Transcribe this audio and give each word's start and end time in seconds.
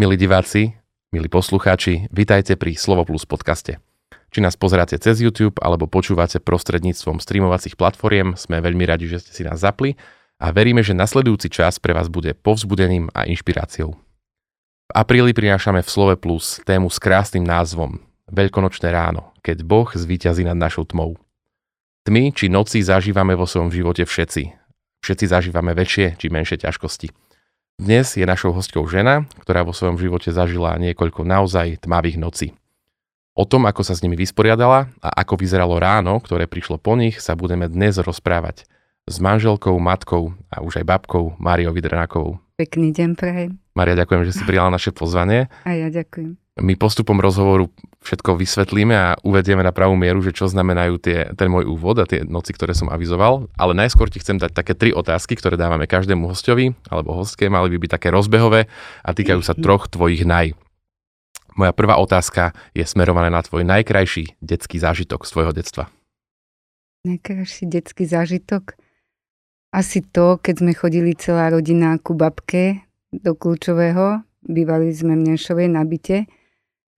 Milí 0.00 0.16
diváci, 0.16 0.72
milí 1.12 1.28
poslucháči, 1.28 2.08
vitajte 2.08 2.56
pri 2.56 2.72
Slovo 2.72 3.04
Plus 3.04 3.28
podcaste. 3.28 3.84
Či 4.32 4.40
nás 4.40 4.56
pozeráte 4.56 4.96
cez 4.96 5.20
YouTube 5.20 5.60
alebo 5.60 5.84
počúvate 5.84 6.40
prostredníctvom 6.40 7.20
streamovacích 7.20 7.76
platformiem, 7.76 8.32
sme 8.32 8.64
veľmi 8.64 8.80
radi, 8.88 9.12
že 9.12 9.20
ste 9.20 9.36
si 9.36 9.42
nás 9.44 9.60
zapli 9.60 10.00
a 10.40 10.56
veríme, 10.56 10.80
že 10.80 10.96
nasledujúci 10.96 11.52
čas 11.52 11.76
pre 11.76 11.92
vás 11.92 12.08
bude 12.08 12.32
povzbudením 12.32 13.12
a 13.12 13.28
inšpiráciou. 13.28 13.92
V 14.88 14.92
apríli 14.96 15.36
prinášame 15.36 15.84
v 15.84 15.92
Slove 15.92 16.16
Plus 16.16 16.64
tému 16.64 16.88
s 16.88 16.96
krásnym 16.96 17.44
názvom 17.44 18.00
Veľkonočné 18.32 18.88
ráno, 18.88 19.36
keď 19.44 19.68
Boh 19.68 19.92
zvíťazí 19.92 20.48
nad 20.48 20.56
našou 20.56 20.88
tmou. 20.88 21.20
Tmy 22.08 22.32
či 22.32 22.48
noci 22.48 22.80
zažívame 22.80 23.36
vo 23.36 23.44
svojom 23.44 23.68
živote 23.68 24.08
všetci. 24.08 24.48
Všetci 25.04 25.24
zažívame 25.28 25.76
väčšie 25.76 26.16
či 26.16 26.32
menšie 26.32 26.56
ťažkosti. 26.56 27.29
Dnes 27.80 28.12
je 28.12 28.28
našou 28.28 28.52
hostkou 28.52 28.84
žena, 28.92 29.24
ktorá 29.40 29.64
vo 29.64 29.72
svojom 29.72 29.96
živote 29.96 30.28
zažila 30.28 30.76
niekoľko 30.76 31.24
naozaj 31.24 31.80
tmavých 31.80 32.20
nocí. 32.20 32.52
O 33.32 33.48
tom, 33.48 33.64
ako 33.64 33.80
sa 33.80 33.96
s 33.96 34.04
nimi 34.04 34.20
vysporiadala 34.20 34.92
a 35.00 35.08
ako 35.24 35.40
vyzeralo 35.40 35.80
ráno, 35.80 36.20
ktoré 36.20 36.44
prišlo 36.44 36.76
po 36.76 36.92
nich, 36.92 37.24
sa 37.24 37.32
budeme 37.32 37.72
dnes 37.72 37.96
rozprávať 37.96 38.68
s 39.08 39.16
manželkou, 39.16 39.72
matkou 39.80 40.36
a 40.52 40.60
už 40.60 40.84
aj 40.84 40.92
babkou 40.92 41.40
Máriou 41.40 41.72
Vidrenákovou. 41.72 42.36
Pekný 42.60 42.92
deň 42.92 43.16
prajem. 43.16 43.56
Maria, 43.72 43.96
ďakujem, 43.96 44.28
že 44.28 44.36
si 44.36 44.44
prijala 44.44 44.68
naše 44.68 44.92
pozvanie. 44.92 45.48
A 45.64 45.72
ja 45.72 45.88
ďakujem. 45.88 46.36
My 46.60 46.76
postupom 46.76 47.16
rozhovoru 47.16 47.72
všetko 48.04 48.36
vysvetlíme 48.36 48.92
a 48.92 49.16
uvedieme 49.24 49.64
na 49.64 49.72
pravú 49.72 49.96
mieru, 49.96 50.20
že 50.20 50.36
čo 50.36 50.44
znamenajú 50.44 51.00
tie, 51.00 51.32
ten 51.32 51.48
môj 51.48 51.64
úvod 51.64 52.00
a 52.00 52.08
tie 52.08 52.20
noci, 52.20 52.52
ktoré 52.52 52.76
som 52.76 52.92
avizoval. 52.92 53.48
Ale 53.56 53.72
najskôr 53.72 54.12
ti 54.12 54.20
chcem 54.20 54.36
dať 54.36 54.52
také 54.52 54.76
tri 54.76 54.92
otázky, 54.92 55.40
ktoré 55.40 55.56
dávame 55.56 55.88
každému 55.88 56.28
hostovi 56.28 56.76
alebo 56.92 57.16
hostke. 57.16 57.48
Mali 57.48 57.72
by 57.72 57.78
byť 57.80 57.90
také 57.96 58.08
rozbehové 58.12 58.68
a 59.00 59.10
týkajú 59.12 59.40
sa 59.40 59.56
troch 59.64 59.88
tvojich 59.88 60.28
naj. 60.28 60.52
Moja 61.56 61.72
prvá 61.72 61.96
otázka 61.96 62.52
je 62.76 62.84
smerovaná 62.84 63.32
na 63.32 63.40
tvoj 63.40 63.64
najkrajší 63.64 64.40
detský 64.44 64.76
zážitok 64.80 65.24
z 65.24 65.30
tvojho 65.32 65.52
detstva. 65.56 65.88
Najkrajší 67.08 67.64
detský 67.72 68.04
zážitok? 68.04 68.76
Asi 69.72 70.04
to, 70.04 70.36
keď 70.36 70.54
sme 70.60 70.72
chodili 70.76 71.16
celá 71.16 71.48
rodina 71.48 71.96
ku 71.96 72.12
babke 72.12 72.84
do 73.12 73.32
Kľúčového. 73.32 74.20
Bývali 74.44 74.92
sme 74.92 75.16
v 75.16 75.32
Nenšovej 75.32 75.68
na 75.68 75.84
byte 75.84 76.39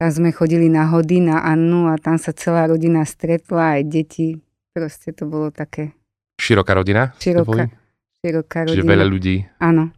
tam 0.03 0.11
sme 0.11 0.35
chodili 0.35 0.67
na 0.67 0.91
hody 0.91 1.23
na 1.23 1.47
Annu 1.47 1.87
a 1.87 1.95
tam 1.95 2.19
sa 2.19 2.35
celá 2.35 2.67
rodina 2.67 3.07
stretla, 3.07 3.79
aj 3.79 3.83
deti. 3.87 4.35
Proste 4.75 5.15
to 5.15 5.31
bolo 5.31 5.55
také... 5.55 5.95
Široká 6.43 6.75
rodina? 6.75 7.15
Široká, 7.23 7.71
široká 8.19 8.67
rodina. 8.67 8.83
Čiže 8.83 8.83
veľa 8.83 9.07
ľudí. 9.07 9.47
Áno. 9.63 9.95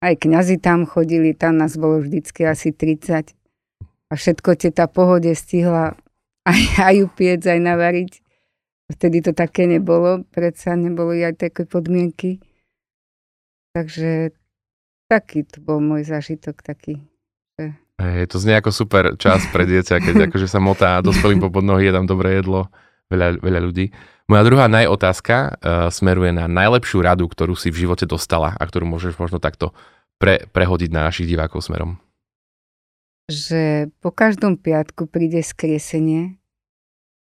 Aj 0.00 0.16
kňazi 0.16 0.56
tam 0.56 0.88
chodili, 0.88 1.36
tam 1.36 1.60
nás 1.60 1.76
bolo 1.76 2.00
vždycky 2.00 2.48
asi 2.48 2.72
30. 2.72 3.36
A 4.08 4.12
všetko 4.16 4.56
teta 4.56 4.88
pohode 4.88 5.28
stihla 5.36 6.00
aj, 6.48 6.60
aj 6.80 6.96
upiec, 7.12 7.44
aj 7.44 7.60
navariť. 7.60 8.12
Vtedy 8.88 9.20
to 9.20 9.36
také 9.36 9.68
nebolo, 9.68 10.24
predsa 10.32 10.80
neboli 10.80 11.20
aj 11.28 11.44
také 11.44 11.68
podmienky. 11.68 12.40
Takže 13.76 14.32
taký 15.12 15.44
to 15.44 15.60
bol 15.60 15.76
môj 15.76 16.08
zážitok, 16.08 16.64
taký 16.64 17.04
Hej, 18.02 18.34
to 18.34 18.42
znie 18.42 18.58
ako 18.58 18.74
super 18.74 19.14
čas 19.14 19.46
pre 19.54 19.62
dieťa, 19.62 20.02
keď 20.02 20.14
akože 20.30 20.50
sa 20.50 20.58
motá 20.58 20.98
dospelým 20.98 21.38
po 21.38 21.54
podnohy, 21.54 21.86
je 21.86 21.94
tam 21.94 22.10
dobré 22.10 22.42
jedlo, 22.42 22.66
veľa, 23.06 23.38
veľa 23.38 23.60
ľudí. 23.62 23.94
Moja 24.26 24.42
druhá 24.42 24.66
najotázka 24.66 25.36
uh, 25.38 25.50
smeruje 25.92 26.34
na 26.34 26.50
najlepšiu 26.50 26.98
radu, 26.98 27.30
ktorú 27.30 27.54
si 27.54 27.70
v 27.70 27.86
živote 27.86 28.08
dostala 28.08 28.58
a 28.58 28.62
ktorú 28.66 28.90
môžeš 28.90 29.18
možno 29.22 29.38
takto 29.38 29.70
pre, 30.18 30.50
prehodiť 30.50 30.90
na 30.90 31.06
našich 31.06 31.30
divákov 31.30 31.62
smerom. 31.62 32.02
Že 33.30 33.94
po 34.02 34.10
každom 34.10 34.58
piatku 34.58 35.06
príde 35.06 35.38
skriesenie, 35.46 36.42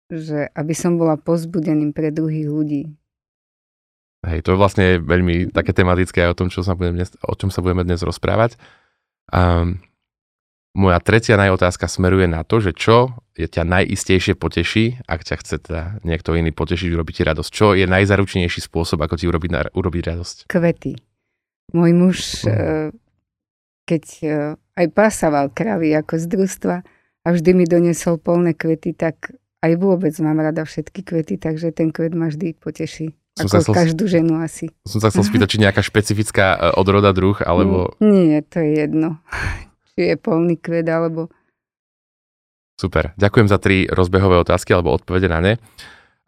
že 0.09 0.50
aby 0.57 0.73
som 0.73 0.97
bola 0.97 1.13
pozbudeným 1.19 1.94
pre 1.94 2.09
druhých 2.09 2.50
ľudí. 2.50 2.83
Hej, 4.22 4.45
to 4.45 4.53
je 4.53 4.61
vlastne 4.61 4.85
veľmi 5.01 5.50
také 5.50 5.73
tematické 5.73 6.25
aj 6.25 6.31
o 6.33 6.39
tom, 6.45 6.47
čo 6.53 6.61
sa 6.61 6.77
budeme 6.77 7.01
dnes, 7.01 7.09
o 7.25 7.33
čom 7.33 7.50
sa 7.50 7.66
budeme 7.66 7.81
dnes 7.81 8.06
rozprávať. 8.06 8.53
Um, 9.33 9.81
moja 10.71 10.99
tretia 11.03 11.35
najotázka 11.35 11.87
smeruje 11.87 12.31
na 12.31 12.47
to, 12.47 12.63
že 12.63 12.71
čo 12.71 13.19
je 13.35 13.47
ťa 13.47 13.63
najistejšie 13.67 14.35
poteší, 14.39 15.03
ak 15.07 15.23
ťa 15.23 15.35
chce 15.43 15.55
teda 15.67 15.83
niekto 16.07 16.35
iný 16.35 16.55
potešiť, 16.55 16.89
urobiť 16.91 17.13
ti 17.21 17.23
radosť. 17.27 17.49
Čo 17.51 17.67
je 17.75 17.85
najzaručenejší 17.87 18.63
spôsob, 18.63 19.03
ako 19.03 19.15
ti 19.19 19.25
urobiť, 19.27 19.49
na, 19.51 19.61
urobiť 19.71 20.03
radosť? 20.15 20.37
Kvety. 20.47 20.95
Môj 21.71 21.91
muž, 21.95 22.17
mm. 22.43 22.91
keď 23.87 24.03
e, 24.23 24.27
aj 24.75 24.87
pásával 24.91 25.47
kravy 25.51 25.95
ako 25.95 26.19
z 26.19 26.25
družstva 26.27 26.75
a 27.23 27.27
vždy 27.31 27.51
mi 27.55 27.63
donesol 27.63 28.19
polné 28.19 28.51
kvety, 28.51 28.91
tak 28.91 29.31
aj 29.63 29.71
vôbec 29.79 30.11
mám 30.19 30.43
rada 30.43 30.67
všetky 30.67 31.03
kvety, 31.07 31.39
takže 31.39 31.71
ten 31.71 31.95
kvet 31.95 32.11
ma 32.11 32.27
vždy 32.27 32.59
poteší. 32.59 33.15
Som 33.39 33.47
ako 33.47 33.57
chcel, 33.63 33.73
každú 33.73 34.03
ženu 34.11 34.43
asi. 34.43 34.67
Som 34.83 34.99
sa 34.99 35.07
chcel 35.07 35.23
spýtať, 35.23 35.47
či 35.47 35.63
nejaká 35.63 35.79
špecifická 35.79 36.59
e, 36.59 36.75
odroda 36.75 37.15
druh, 37.15 37.39
alebo... 37.39 37.95
Nie, 38.03 38.43
to 38.43 38.59
je 38.59 38.83
jedno 38.83 39.23
či 40.01 40.09
je 40.09 40.17
polný 40.17 40.57
kvet, 40.57 40.89
alebo... 40.89 41.29
Super. 42.81 43.13
Ďakujem 43.22 43.45
za 43.45 43.62
tri 43.62 43.85
rozbehové 43.85 44.41
otázky 44.41 44.73
alebo 44.73 44.97
odpovede 44.97 45.29
na 45.29 45.38
ne. 45.38 45.53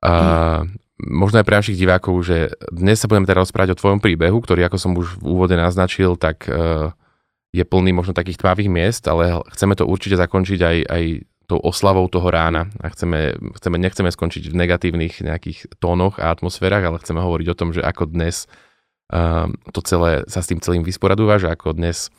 Uh, 0.06 0.69
možno 1.01 1.41
aj 1.41 1.47
pre 1.50 1.57
našich 1.57 1.81
divákov, 1.81 2.22
že 2.22 2.53
dnes 2.69 3.01
sa 3.01 3.09
budeme 3.09 3.25
teda 3.25 3.41
rozprávať 3.41 3.73
o 3.73 3.79
tvojom 3.81 3.97
príbehu, 3.97 4.38
ktorý, 4.38 4.61
ako 4.69 4.78
som 4.78 4.94
už 4.94 5.17
v 5.17 5.34
úvode 5.34 5.57
naznačil, 5.57 6.13
tak 6.13 6.45
uh, 6.45 6.94
je 7.50 7.66
plný 7.66 7.97
možno 7.97 8.13
takých 8.13 8.38
tmavých 8.38 8.69
miest, 8.69 9.09
ale 9.09 9.41
chceme 9.50 9.73
to 9.73 9.90
určite 9.90 10.22
zakončiť 10.22 10.59
aj, 10.61 10.78
aj 10.85 11.03
tou 11.50 11.57
oslavou 11.57 12.05
toho 12.05 12.29
rána 12.29 12.69
a 12.78 12.94
chceme, 12.94 13.34
chceme, 13.57 13.81
nechceme 13.81 14.13
skončiť 14.13 14.53
v 14.53 14.59
negatívnych 14.61 15.25
nejakých 15.25 15.73
tónoch 15.81 16.22
a 16.22 16.29
atmosférach, 16.29 16.85
ale 16.85 17.01
chceme 17.01 17.17
hovoriť 17.17 17.47
o 17.50 17.57
tom, 17.57 17.73
že 17.73 17.81
ako 17.81 18.13
dnes 18.13 18.45
uh, 19.09 19.50
to 19.73 19.81
celé 19.81 20.22
sa 20.29 20.45
s 20.45 20.53
tým 20.53 20.61
celým 20.61 20.85
vysporadúva, 20.85 21.41
že 21.41 21.50
ako 21.50 21.73
dnes 21.73 22.13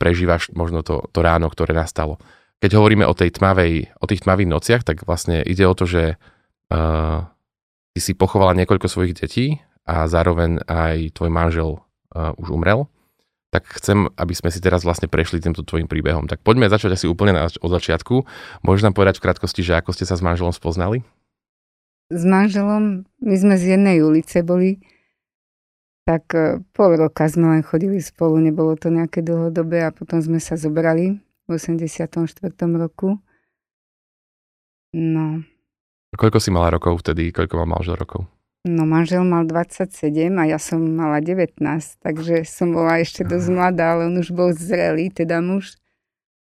prežívaš 0.00 0.48
možno 0.56 0.80
to, 0.80 1.04
to 1.12 1.20
ráno, 1.20 1.52
ktoré 1.52 1.76
nastalo. 1.76 2.16
Keď 2.58 2.74
hovoríme 2.74 3.06
o, 3.06 3.14
tej 3.14 3.36
tmavej, 3.38 3.94
o 4.02 4.06
tých 4.08 4.26
tmavých 4.26 4.48
nociach, 4.50 4.82
tak 4.82 5.06
vlastne 5.06 5.44
ide 5.46 5.62
o 5.62 5.76
to, 5.78 5.86
že 5.86 6.18
uh, 6.18 7.18
ty 7.94 8.00
si 8.02 8.18
pochovala 8.18 8.56
niekoľko 8.58 8.90
svojich 8.90 9.14
detí 9.14 9.62
a 9.86 10.10
zároveň 10.10 10.66
aj 10.66 11.14
tvoj 11.14 11.30
manžel 11.30 11.70
uh, 11.78 12.34
už 12.34 12.50
umrel. 12.50 12.90
Tak 13.48 13.64
chcem, 13.80 14.10
aby 14.18 14.34
sme 14.34 14.52
si 14.52 14.60
teraz 14.60 14.84
vlastne 14.84 15.08
prešli 15.08 15.40
týmto 15.40 15.64
tvojim 15.64 15.88
príbehom. 15.88 16.28
Tak 16.28 16.44
poďme 16.44 16.68
začať 16.68 16.98
asi 16.98 17.06
úplne 17.08 17.32
na, 17.32 17.46
od 17.48 17.70
začiatku. 17.70 18.26
Môžeš 18.66 18.84
nám 18.84 18.94
povedať 18.98 19.22
v 19.22 19.24
krátkosti, 19.24 19.62
že 19.62 19.78
ako 19.78 19.94
ste 19.94 20.04
sa 20.04 20.18
s 20.18 20.24
manželom 20.24 20.52
spoznali? 20.52 21.06
S 22.10 22.24
manželom, 22.26 23.08
my 23.20 23.36
sme 23.38 23.54
z 23.54 23.78
jednej 23.78 24.00
ulice 24.04 24.40
boli, 24.44 24.80
tak 26.08 26.32
e, 26.32 26.64
pol 26.72 26.96
roka 26.96 27.28
sme 27.28 27.52
len 27.52 27.60
chodili 27.60 28.00
spolu, 28.00 28.40
nebolo 28.40 28.72
to 28.80 28.88
nejaké 28.88 29.20
dlhodobé 29.20 29.84
a 29.84 29.92
potom 29.92 30.24
sme 30.24 30.40
sa 30.40 30.56
zobrali 30.56 31.20
v 31.44 31.48
84. 31.52 32.16
roku. 32.80 33.20
No. 34.96 35.44
A 36.08 36.16
koľko 36.16 36.40
si 36.40 36.48
mala 36.48 36.72
rokov 36.72 37.04
vtedy? 37.04 37.28
Koľko 37.28 37.60
mal 37.60 37.76
manžel 37.76 38.00
rokov? 38.00 38.24
No 38.64 38.88
manžel 38.88 39.20
mal 39.28 39.44
27 39.44 40.32
a 40.32 40.48
ja 40.48 40.56
som 40.56 40.80
mala 40.80 41.20
19, 41.20 41.60
takže 42.00 42.40
som 42.48 42.72
bola 42.72 43.04
ešte 43.04 43.28
dosť 43.28 43.48
mladá, 43.52 43.92
ale 43.92 44.08
on 44.08 44.16
už 44.16 44.32
bol 44.32 44.56
zrelý, 44.56 45.12
teda 45.12 45.44
muž. 45.44 45.76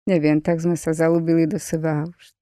Neviem, 0.05 0.45
tak 0.45 0.61
sme 0.61 0.77
sa 0.77 0.93
zalúbili 0.93 1.49
do 1.49 1.57
seba 1.57 2.05
a 2.05 2.09
už 2.09 2.38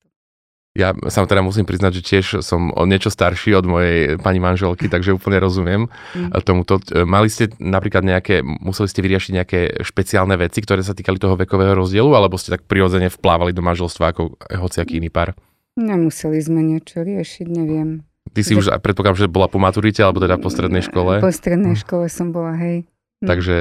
ja 0.77 0.93
sa 1.09 1.25
teda 1.25 1.41
musím 1.41 1.65
priznať, 1.65 1.93
že 1.99 2.03
tiež 2.05 2.27
som 2.45 2.69
o 2.77 2.85
niečo 2.85 3.09
starší 3.09 3.57
od 3.57 3.65
mojej 3.65 4.21
pani 4.21 4.37
manželky, 4.37 4.93
takže 4.93 5.17
úplne 5.17 5.41
rozumiem 5.41 5.89
mm. 5.89 6.37
tomuto. 6.45 6.77
Mali 7.09 7.33
ste 7.33 7.49
napríklad 7.57 8.05
nejaké, 8.05 8.45
museli 8.45 8.89
ste 8.93 9.01
vyriešiť 9.01 9.33
nejaké 9.33 9.61
špeciálne 9.81 10.37
veci, 10.37 10.61
ktoré 10.61 10.85
sa 10.85 10.93
týkali 10.93 11.17
toho 11.17 11.41
vekového 11.41 11.73
rozdielu, 11.73 12.13
alebo 12.13 12.37
ste 12.37 12.53
tak 12.53 12.69
prirodzene 12.69 13.09
vplávali 13.09 13.57
do 13.57 13.65
manželstva 13.65 14.13
ako 14.13 14.37
hociaký 14.53 15.01
iný 15.01 15.09
pár? 15.09 15.33
Nemuseli 15.81 16.41
sme 16.45 16.61
niečo 16.61 17.01
riešiť, 17.01 17.47
neviem. 17.49 18.05
Ty 18.37 18.41
si 18.45 18.53
že... 18.53 18.59
už, 18.61 18.67
predpokladám, 18.85 19.25
že 19.25 19.33
bola 19.33 19.49
po 19.49 19.57
maturite, 19.57 20.05
alebo 20.05 20.21
teda 20.21 20.37
po 20.37 20.53
strednej 20.53 20.85
škole? 20.85 21.25
Po 21.25 21.33
strednej 21.33 21.73
hm. 21.73 21.81
škole 21.81 22.07
som 22.13 22.37
bola, 22.37 22.53
hej. 22.61 22.85
Hm. 23.25 23.29
Takže 23.33 23.57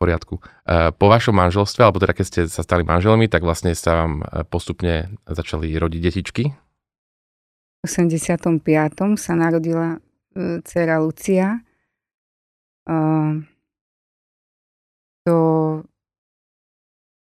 poriadku. 0.00 0.40
Po 0.96 1.06
vašom 1.12 1.36
manželstve, 1.36 1.84
alebo 1.84 2.00
teda 2.00 2.16
keď 2.16 2.24
ste 2.24 2.40
sa 2.48 2.64
stali 2.64 2.88
manželmi, 2.88 3.28
tak 3.28 3.44
vlastne 3.44 3.76
sa 3.76 4.00
vám 4.00 4.24
e, 4.24 4.48
postupne 4.48 5.12
začali 5.28 5.68
rodiť 5.76 6.00
detičky? 6.00 6.44
V 7.84 7.86
85. 7.86 8.64
sa 9.20 9.32
narodila 9.36 10.00
e, 10.32 10.64
dcera 10.64 11.04
Lucia. 11.04 11.60
To 15.28 15.38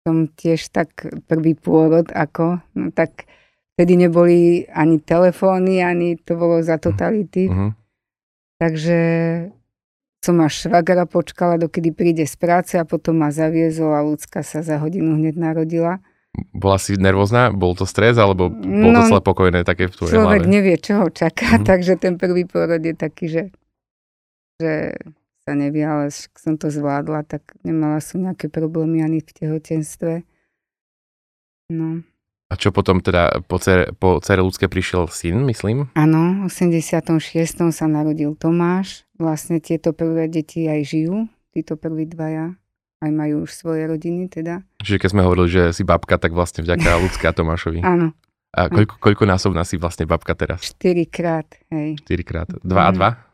som 0.08 0.32
tiež 0.32 0.72
tak 0.72 1.04
prvý 1.28 1.58
pôrod 1.58 2.08
ako, 2.16 2.64
no 2.80 2.96
tak 2.96 3.28
vtedy 3.76 4.00
neboli 4.00 4.64
ani 4.72 5.04
telefóny, 5.04 5.84
ani 5.84 6.16
to 6.16 6.40
bolo 6.40 6.64
za 6.64 6.80
totality. 6.80 7.52
Uh-huh. 7.52 7.76
Takže 8.58 9.00
som 10.28 10.44
až 10.44 10.68
švagara 10.68 11.08
počkala, 11.08 11.56
dokedy 11.56 11.90
príde 11.90 12.28
z 12.28 12.36
práce 12.36 12.76
a 12.76 12.84
potom 12.84 13.16
ma 13.16 13.32
zaviezol 13.32 13.96
a 13.96 14.04
ľudská 14.04 14.44
sa 14.44 14.60
za 14.60 14.76
hodinu 14.78 15.16
hneď 15.16 15.40
narodila. 15.40 16.04
Bola 16.54 16.78
si 16.78 16.94
nervózna? 16.94 17.50
Bol 17.50 17.74
to 17.74 17.88
stres, 17.88 18.14
alebo 18.14 18.52
bolo 18.52 18.92
to 18.94 19.02
No, 19.02 19.10
celé 19.10 19.22
pokojné 19.24 19.60
také 19.64 19.88
v 19.88 19.96
tvojej 19.96 20.14
Človek 20.14 20.44
hlave? 20.44 20.52
nevie, 20.52 20.76
čo 20.78 20.94
ho 21.00 21.08
čaká, 21.08 21.58
Mhm. 21.58 21.64
takže 21.70 21.96
ten 21.96 22.14
prvý 22.14 22.44
porod 22.44 22.78
je 22.78 22.94
taký, 22.94 23.26
že, 23.26 23.44
že 24.58 24.94
sa 25.42 25.56
nevie, 25.56 25.82
ale 25.82 26.12
som 26.12 26.54
to 26.54 26.68
zvládla, 26.68 27.24
tak 27.24 27.56
nemala 27.64 28.04
som 28.04 28.20
nejaké 28.20 28.52
problémy 28.52 29.00
ani 29.00 29.24
v 29.24 29.32
tehotenstve. 29.34 30.14
No, 31.70 32.04
A 32.48 32.56
čo 32.56 32.72
potom 32.72 33.00
teda 33.00 33.44
po 33.44 33.60
cere, 33.60 33.92
po 33.92 34.24
cere 34.24 34.40
ľudské 34.40 34.66
prišiel 34.66 35.08
syn, 35.08 35.44
myslím? 35.44 35.92
áno, 35.94 36.48
v 36.48 36.52
86. 36.52 37.20
sa 37.70 37.86
narodil 37.86 38.34
Tomáš. 38.34 39.04
Vlastne 39.16 39.60
tieto 39.60 39.92
prvé 39.92 40.28
deti 40.28 40.64
aj 40.64 40.82
žijú, 40.86 41.16
títo 41.52 41.76
prví 41.76 42.08
dvaja. 42.08 42.56
Aj 42.98 43.12
majú 43.12 43.44
už 43.44 43.52
svoje 43.52 43.84
rodiny 43.86 44.26
teda. 44.28 44.64
Čiže 44.80 44.98
keď 44.98 45.10
sme 45.12 45.22
hovorili, 45.22 45.50
že 45.50 45.64
si 45.70 45.84
babka, 45.84 46.16
tak 46.16 46.32
vlastne 46.32 46.64
vďaka 46.64 46.88
ľudská 47.04 47.30
Tomášovi. 47.30 47.84
Áno, 47.84 48.16
A 48.56 48.72
koľko, 48.72 48.96
koľko 48.98 49.24
násobná 49.28 49.62
si 49.62 49.76
vlastne 49.76 50.08
babka 50.08 50.32
teraz? 50.34 50.64
štyrikrát, 50.66 51.46
hej. 51.70 52.00
4 52.00 52.24
krát. 52.24 52.48
2 52.48 52.64
a. 52.64 52.90
2? 52.90 53.28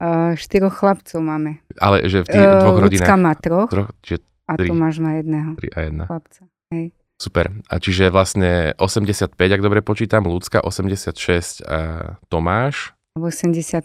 Uh, 0.00 0.32
štyroch 0.32 0.72
chlapcov 0.74 1.20
máme. 1.20 1.60
Ale 1.76 2.04
že 2.04 2.24
v 2.24 2.28
tých 2.28 2.40
Uh, 2.40 2.60
dvoch 2.62 2.78
Ľudská 2.80 2.84
rodinách? 3.10 3.20
má 3.20 3.32
troch 3.34 3.68
Troch, 3.68 3.90
čiže 4.00 4.24
a 4.44 4.52
tri. 4.56 4.68
Tomáš 4.68 4.96
má 4.96 5.16
jedného 5.16 5.50
3 5.56 5.72
a 5.72 5.78
1. 5.82 6.08
chlapca. 6.08 6.42
Hej. 6.70 6.86
Super. 7.20 7.52
A 7.68 7.76
čiže 7.76 8.08
vlastne 8.08 8.72
85, 8.80 9.36
ak 9.36 9.60
dobre 9.60 9.84
počítam, 9.84 10.24
ľudská, 10.24 10.64
86 10.64 11.60
a 11.68 12.16
Tomáš. 12.32 12.96
V 13.12 13.28
88. 13.28 13.84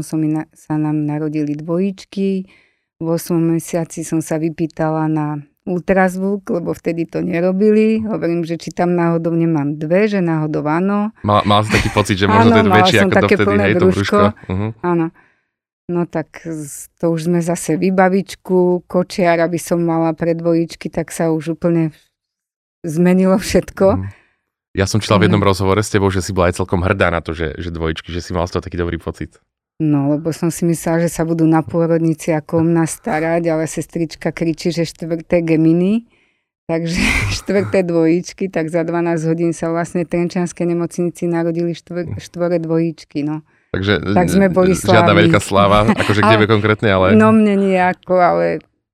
Som 0.00 0.24
na, 0.24 0.48
sa 0.56 0.80
nám 0.80 1.04
narodili 1.04 1.60
dvojičky. 1.60 2.48
V 2.96 3.04
8. 3.04 3.36
mesiaci 3.36 4.00
som 4.00 4.24
sa 4.24 4.40
vypýtala 4.40 5.12
na 5.12 5.44
ultrazvuk, 5.68 6.48
lebo 6.48 6.72
vtedy 6.72 7.04
to 7.04 7.20
nerobili. 7.20 8.00
Hovorím, 8.00 8.48
že 8.48 8.56
či 8.56 8.72
tam 8.72 8.96
náhodou 8.96 9.36
nemám 9.36 9.76
dve, 9.76 10.08
že 10.08 10.24
náhodou 10.24 10.64
áno. 10.64 11.12
Mal, 11.20 11.44
mal 11.44 11.60
si 11.68 11.76
taký 11.76 11.92
pocit, 11.92 12.16
že 12.16 12.32
možno 12.32 12.64
to 12.64 12.64
je 12.64 12.96
som 12.96 13.12
ako 13.12 13.16
také 13.20 13.36
dovtedy, 13.36 13.44
plné 13.44 13.64
hej, 13.68 13.74
to 13.76 13.86
brúško. 13.92 14.24
Uh-huh. 14.48 14.70
Áno. 14.80 15.06
No 15.90 16.06
tak 16.08 16.48
to 16.96 17.04
už 17.12 17.28
sme 17.28 17.44
zase 17.44 17.76
vybavičku, 17.76 18.88
kočiar, 18.88 19.42
aby 19.42 19.58
som 19.60 19.84
mala 19.84 20.16
pre 20.16 20.32
dvojičky, 20.32 20.88
tak 20.88 21.12
sa 21.12 21.28
už 21.34 21.60
úplne 21.60 21.92
zmenilo 22.82 23.36
všetko. 23.36 23.86
Mhm. 23.94 24.08
Ja 24.72 24.86
som 24.86 24.98
čítal 24.98 25.18
v 25.18 25.26
jednom 25.26 25.38
Mhm. 25.38 25.48
rozhovore 25.48 25.78
s 25.78 25.88
tebou, 25.88 26.08
že 26.08 26.20
si 26.20 26.30
bola 26.30 26.46
aj 26.46 26.56
celkom 26.56 26.80
hrdá 26.80 27.08
na 27.08 27.18
to, 27.18 27.32
že, 27.32 27.56
že 27.56 27.68
dvojičky, 27.68 28.08
že 28.08 28.20
si 28.20 28.30
mal 28.30 28.44
z 28.44 28.54
toho 28.54 28.62
taký 28.62 28.76
dobrý 28.76 28.96
pocit. 28.96 29.42
No, 29.76 30.12
lebo 30.12 30.30
som 30.30 30.46
si 30.46 30.62
myslela, 30.64 31.00
že 31.00 31.10
sa 31.10 31.24
budú 31.24 31.42
na 31.42 31.60
pôrodnici 31.60 32.30
ako 32.30 32.60
o 32.60 32.64
mňa 32.64 32.84
starať, 32.84 33.42
ale 33.46 33.64
sestrička 33.64 34.28
kričí, 34.28 34.68
že 34.68 34.84
štvrté 34.84 35.40
geminy, 35.42 36.04
takže 36.66 37.00
štvrté 37.34 37.82
dvojičky, 37.82 38.46
tak 38.46 38.68
za 38.68 38.84
12 38.84 38.94
hodín 39.24 39.50
sa 39.50 39.68
vlastne 39.68 40.04
Trenčanskej 40.04 40.68
nemocnici 40.68 41.24
narodili 41.24 41.72
štvor, 41.72 42.14
štvoré 42.14 42.58
dvojičky, 42.58 43.24
no. 43.24 43.40
Takže 43.70 44.02
Tak 44.04 44.26
sme 44.28 44.46
boli 44.46 44.70
žiadna 44.70 44.86
slávni. 45.08 45.18
veľká 45.24 45.40
sláva, 45.40 45.78
akože 45.88 46.20
kde 46.20 46.36
Ale- 46.38 46.46
konkrétne, 46.46 46.88
ale 46.88 47.06
No 47.12 47.30
mne 47.30 47.54
nejako, 47.56 48.14
ale 48.14 48.46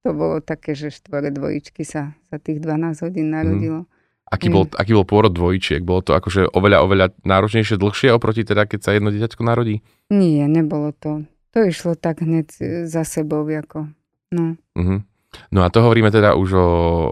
to 0.07 0.15
bolo 0.15 0.39
také, 0.39 0.79
že 0.79 0.95
štvoré 0.95 1.35
dvojičky 1.35 1.83
sa 1.83 2.15
za 2.31 2.39
tých 2.39 2.63
12 2.63 3.03
hodín 3.03 3.35
narodilo. 3.35 3.91
aký, 4.31 4.47
bol, 4.47 4.71
aký 4.71 4.95
bol 4.95 5.03
pôrod 5.03 5.35
dvojčiek? 5.35 5.83
Bolo 5.83 6.07
to 6.07 6.15
akože 6.15 6.55
oveľa, 6.55 6.79
oveľa 6.87 7.07
náročnejšie, 7.27 7.75
dlhšie 7.75 8.15
oproti 8.15 8.47
teda, 8.47 8.71
keď 8.71 8.81
sa 8.87 8.95
jedno 8.95 9.11
dieťatko 9.11 9.43
narodí? 9.43 9.83
Nie, 10.07 10.47
nebolo 10.47 10.95
to. 10.95 11.27
To 11.55 11.59
išlo 11.67 11.99
tak 11.99 12.23
hneď 12.23 12.47
e, 12.63 12.65
za 12.87 13.03
sebou, 13.03 13.43
ako, 13.43 13.91
no. 14.31 14.55
Uh-huh. 14.79 15.03
No 15.51 15.61
a 15.65 15.69
to 15.69 15.83
hovoríme 15.83 16.09
teda 16.09 16.33
už 16.39 16.49
o 16.55 16.69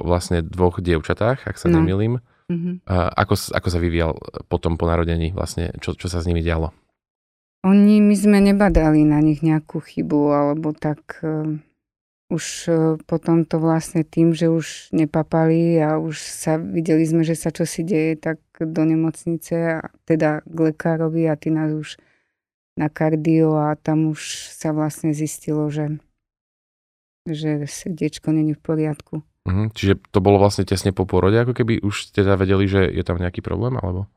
vlastne 0.06 0.40
dvoch 0.40 0.78
dievčatách, 0.78 1.44
ak 1.44 1.56
sa 1.58 1.66
No. 1.68 1.82
nemýlim. 1.82 2.22
Mhm. 2.52 2.84
A 2.84 3.08
ako, 3.24 3.56
ako 3.56 3.68
sa 3.72 3.80
vyvíjal 3.80 4.12
potom 4.52 4.76
po 4.76 4.84
narodení 4.84 5.32
vlastne, 5.32 5.72
čo, 5.80 5.96
čo 5.96 6.12
sa 6.12 6.20
s 6.20 6.28
nimi 6.28 6.44
dialo? 6.44 6.76
Oni, 7.64 7.96
my 8.04 8.12
sme 8.12 8.44
nebadali 8.44 9.08
na 9.08 9.24
nich 9.24 9.40
nejakú 9.40 9.80
chybu, 9.80 10.20
alebo 10.28 10.76
tak 10.76 11.00
uh, 11.24 11.56
už 12.32 12.44
uh, 12.68 12.74
potom 13.04 13.44
to 13.44 13.60
vlastne 13.60 14.00
tým, 14.02 14.32
že 14.32 14.48
už 14.48 14.90
nepapali 14.96 15.76
a 15.76 16.00
už 16.00 16.16
sa 16.16 16.56
videli 16.56 17.04
sme, 17.04 17.20
že 17.20 17.36
sa 17.36 17.52
čosi 17.52 17.84
deje, 17.84 18.16
tak 18.16 18.40
do 18.58 18.82
nemocnice, 18.84 19.54
a 19.80 19.92
teda 20.08 20.40
k 20.44 20.58
lekárovi 20.72 21.28
a 21.28 21.36
ty 21.36 21.52
nás 21.52 21.70
už 21.70 22.00
na 22.74 22.90
kardio 22.90 23.54
a 23.54 23.76
tam 23.78 24.10
už 24.10 24.50
sa 24.50 24.74
vlastne 24.74 25.14
zistilo, 25.14 25.70
že, 25.70 26.00
že 27.28 27.68
srdiečko 27.68 28.34
není 28.34 28.56
v 28.56 28.62
poriadku. 28.64 29.14
Uh-huh. 29.44 29.68
Čiže 29.76 30.00
to 30.10 30.18
bolo 30.24 30.40
vlastne 30.40 30.64
tesne 30.64 30.90
po 30.90 31.04
porode, 31.04 31.36
ako 31.36 31.52
keby 31.52 31.84
už 31.84 32.16
teda 32.16 32.34
vedeli, 32.40 32.64
že 32.64 32.88
je 32.88 33.04
tam 33.04 33.20
nejaký 33.20 33.44
problém, 33.44 33.76
alebo? 33.76 34.08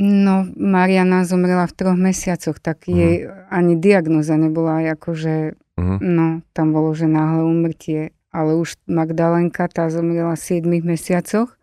No, 0.00 0.48
Mariana 0.56 1.28
zomrela 1.28 1.68
v 1.68 1.76
troch 1.76 1.98
mesiacoch, 1.98 2.56
tak 2.62 2.88
Mhm. 2.88 2.96
jej 2.96 3.14
ani 3.52 3.74
diagnoza 3.76 4.40
nebola 4.40 4.80
akože 4.96 5.58
Uh-huh. 5.78 5.98
No, 5.98 6.26
tam 6.52 6.72
bolo, 6.72 6.92
že 6.92 7.08
náhle 7.08 7.42
umrtie, 7.42 8.12
ale 8.28 8.56
už 8.56 8.76
Magdalenka, 8.84 9.68
tá 9.68 9.88
zomrela 9.88 10.36
v 10.36 10.60
7 10.60 10.68
mesiacoch, 10.84 11.56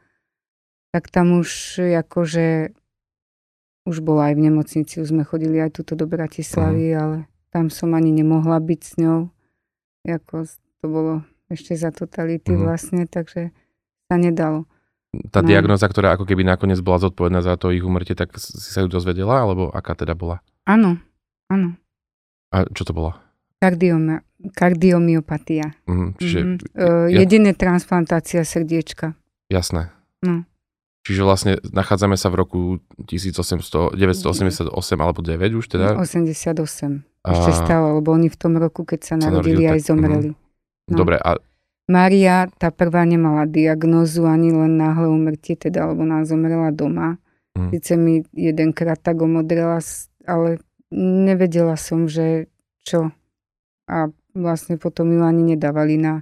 tak 0.90 1.14
tam 1.14 1.38
už 1.38 1.78
akože 2.06 2.74
už 3.86 4.06
bola 4.06 4.30
aj 4.30 4.34
v 4.38 4.44
nemocnici, 4.50 5.02
už 5.02 5.10
sme 5.14 5.26
chodili 5.26 5.58
aj 5.58 5.82
tuto 5.82 5.98
do 5.98 6.06
Bratislavy, 6.06 6.94
ale 6.94 7.18
tam 7.50 7.74
som 7.74 7.94
ani 7.98 8.14
nemohla 8.14 8.62
byť 8.62 8.82
s 8.86 8.94
ňou. 9.02 9.30
Ako 10.06 10.46
to 10.82 10.86
bolo 10.86 11.14
ešte 11.50 11.74
za 11.74 11.90
totality 11.90 12.54
Mhm. 12.54 12.62
vlastne, 12.62 13.04
takže 13.10 13.50
sa 14.10 14.16
nedalo. 14.18 14.66
Tá 15.34 15.42
No. 15.42 15.50
diagnoza, 15.50 15.90
ktorá 15.90 16.14
ako 16.14 16.30
keby 16.30 16.46
nakoniec 16.46 16.78
bola 16.86 17.02
zodpovedná 17.02 17.42
za 17.42 17.58
to 17.58 17.74
ich 17.74 17.82
umrtie, 17.82 18.14
tak 18.14 18.38
si 18.38 18.54
sa 18.54 18.86
ju 18.86 18.90
dozvedela, 18.90 19.42
alebo 19.42 19.74
aká 19.74 19.98
teda 19.98 20.14
bola? 20.14 20.46
Áno, 20.70 21.02
áno. 21.50 21.74
A 22.54 22.66
čo 22.70 22.86
to 22.86 22.94
bola? 22.94 23.18
Kardioma, 23.60 24.24
kardiomyopatia. 24.54 25.76
Uh-huh. 25.84 26.16
Čiže 26.16 26.40
Mhm. 26.40 26.56
E, 26.72 26.86
ja- 27.12 27.20
Jediné 27.20 27.52
transplantácia 27.54 28.42
srdiečka. 28.42 29.14
jasné. 29.50 29.92
No. 30.22 30.44
Čiže 31.04 31.22
vlastne 31.24 31.54
nachádzame 31.66 32.16
sa 32.16 32.30
v 32.30 32.36
roku 32.38 32.60
1800, 33.04 33.96
988 33.96 34.72
alebo 35.00 35.20
9 35.20 35.56
už 35.56 35.66
teda. 35.68 35.96
88. 35.96 37.04
A- 37.24 37.34
Ešte 37.34 37.52
stále, 37.58 37.88
lebo 37.94 38.12
oni 38.12 38.28
v 38.28 38.38
tom 38.38 38.56
roku, 38.56 38.84
keď 38.84 39.00
sa 39.02 39.16
Sa 39.18 39.28
narodili, 39.28 39.64
narodil, 39.64 39.76
aj 39.76 39.80
tak- 39.80 39.88
zomreli. 39.88 40.30
no. 40.88 40.96
Dobre, 40.96 41.16
a 41.18 41.36
Mária, 41.90 42.46
tá 42.56 42.70
prvá 42.70 43.02
nemala 43.02 43.44
diagnózu, 43.44 44.24
ani 44.24 44.54
len 44.54 44.78
náhle 44.78 45.10
umrtie, 45.10 45.58
teda, 45.58 45.90
lebo 45.90 46.06
nás 46.06 46.30
zomrela 46.30 46.70
doma. 46.70 47.18
Mhm. 47.58 47.70
Sice 47.74 47.98
mi 47.98 48.22
jedenkrát 48.32 49.02
tak 49.02 49.18
omodrela, 49.20 49.82
ale 50.24 50.62
nevedela 50.94 51.74
som, 51.76 52.06
že 52.06 52.46
čo. 52.86 53.10
A 53.90 54.08
vlastne 54.32 54.78
potom 54.78 55.10
ju 55.10 55.26
ani 55.26 55.58
nedávali 55.58 55.98
na 55.98 56.22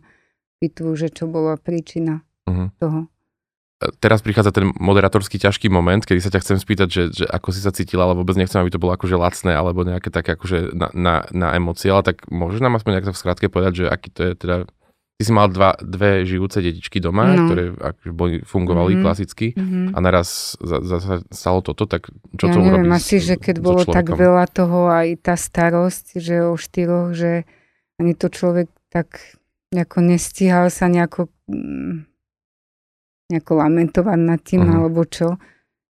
pitvu, 0.57 0.95
že 0.95 1.11
čo 1.11 1.27
bola 1.27 1.59
príčina 1.59 2.23
uh-huh. 2.47 2.71
toho. 2.79 3.11
teraz 4.01 4.25
prichádza 4.25 4.49
ten 4.49 4.73
moderátorský 4.73 5.37
ťažký 5.37 5.69
moment, 5.69 6.01
kedy 6.01 6.17
sa 6.17 6.33
ťa 6.33 6.41
chcem 6.41 6.57
spýtať, 6.57 6.87
že, 6.89 7.03
že 7.13 7.25
ako 7.29 7.53
si 7.53 7.61
sa 7.61 7.69
cítila, 7.69 8.09
ale 8.09 8.17
vôbec 8.17 8.33
nechcem, 8.33 8.57
aby 8.57 8.73
to 8.73 8.81
bolo 8.81 8.97
akože 8.97 9.13
lacné, 9.13 9.53
alebo 9.53 9.85
nejaké 9.85 10.09
také 10.09 10.33
akože 10.33 10.73
na, 10.73 10.89
na, 10.97 11.15
na 11.29 11.47
emócie, 11.53 11.93
ale 11.93 12.01
tak 12.01 12.25
môžeš 12.25 12.57
nám 12.57 12.73
aspoň 12.73 12.91
nejak 12.97 13.13
v 13.13 13.21
skratke 13.21 13.45
povedať, 13.51 13.73
že 13.75 13.85
aký 13.85 14.09
to 14.09 14.21
je 14.23 14.33
teda 14.33 14.57
Ty 15.17 15.25
si 15.25 15.33
mal 15.33 15.49
dva, 15.49 15.73
dve 15.81 16.29
žijúce 16.29 16.61
detičky 16.61 17.01
doma, 17.01 17.25
No. 17.33 17.49
ktoré 17.49 17.73
akože 17.73 18.11
boli, 18.13 18.33
fungovali 18.45 18.97
Mhm. 18.97 19.01
klasicky 19.01 19.47
Mhm. 19.57 19.81
a 19.93 19.97
naraz 19.97 20.53
za, 20.61 20.77
za, 20.85 20.97
sa 21.01 21.15
stalo 21.33 21.65
toto, 21.65 21.89
tak 21.89 22.05
čo 22.37 22.45
ja 22.45 22.53
to 22.53 22.61
urobí 22.61 22.85
neviem, 22.85 22.93
s- 22.93 23.01
asi, 23.01 23.17
že 23.17 23.33
keď 23.33 23.55
so 23.57 23.65
bolo 23.65 23.81
tak 23.81 24.05
človekom? 24.05 24.13
veľa 24.13 24.45
toho 24.47 24.79
aj 24.85 25.07
tá 25.17 25.33
starosť, 25.33 26.21
že 26.21 26.45
o 26.45 26.53
štyroch, 26.53 27.17
že 27.17 27.49
ani 27.97 28.13
to 28.13 28.29
človek 28.29 28.69
tak 28.87 29.37
nejako 29.69 29.99
nestíhal 30.01 30.69
sa 30.69 30.87
nejako, 30.87 31.27
mm, 31.49 32.07
nejako 33.27 33.51
lamentovať 33.57 34.19
nad 34.19 34.39
tým, 34.39 34.63
Mhm. 34.63 34.73
alebo 34.73 35.03
čo. 35.03 35.35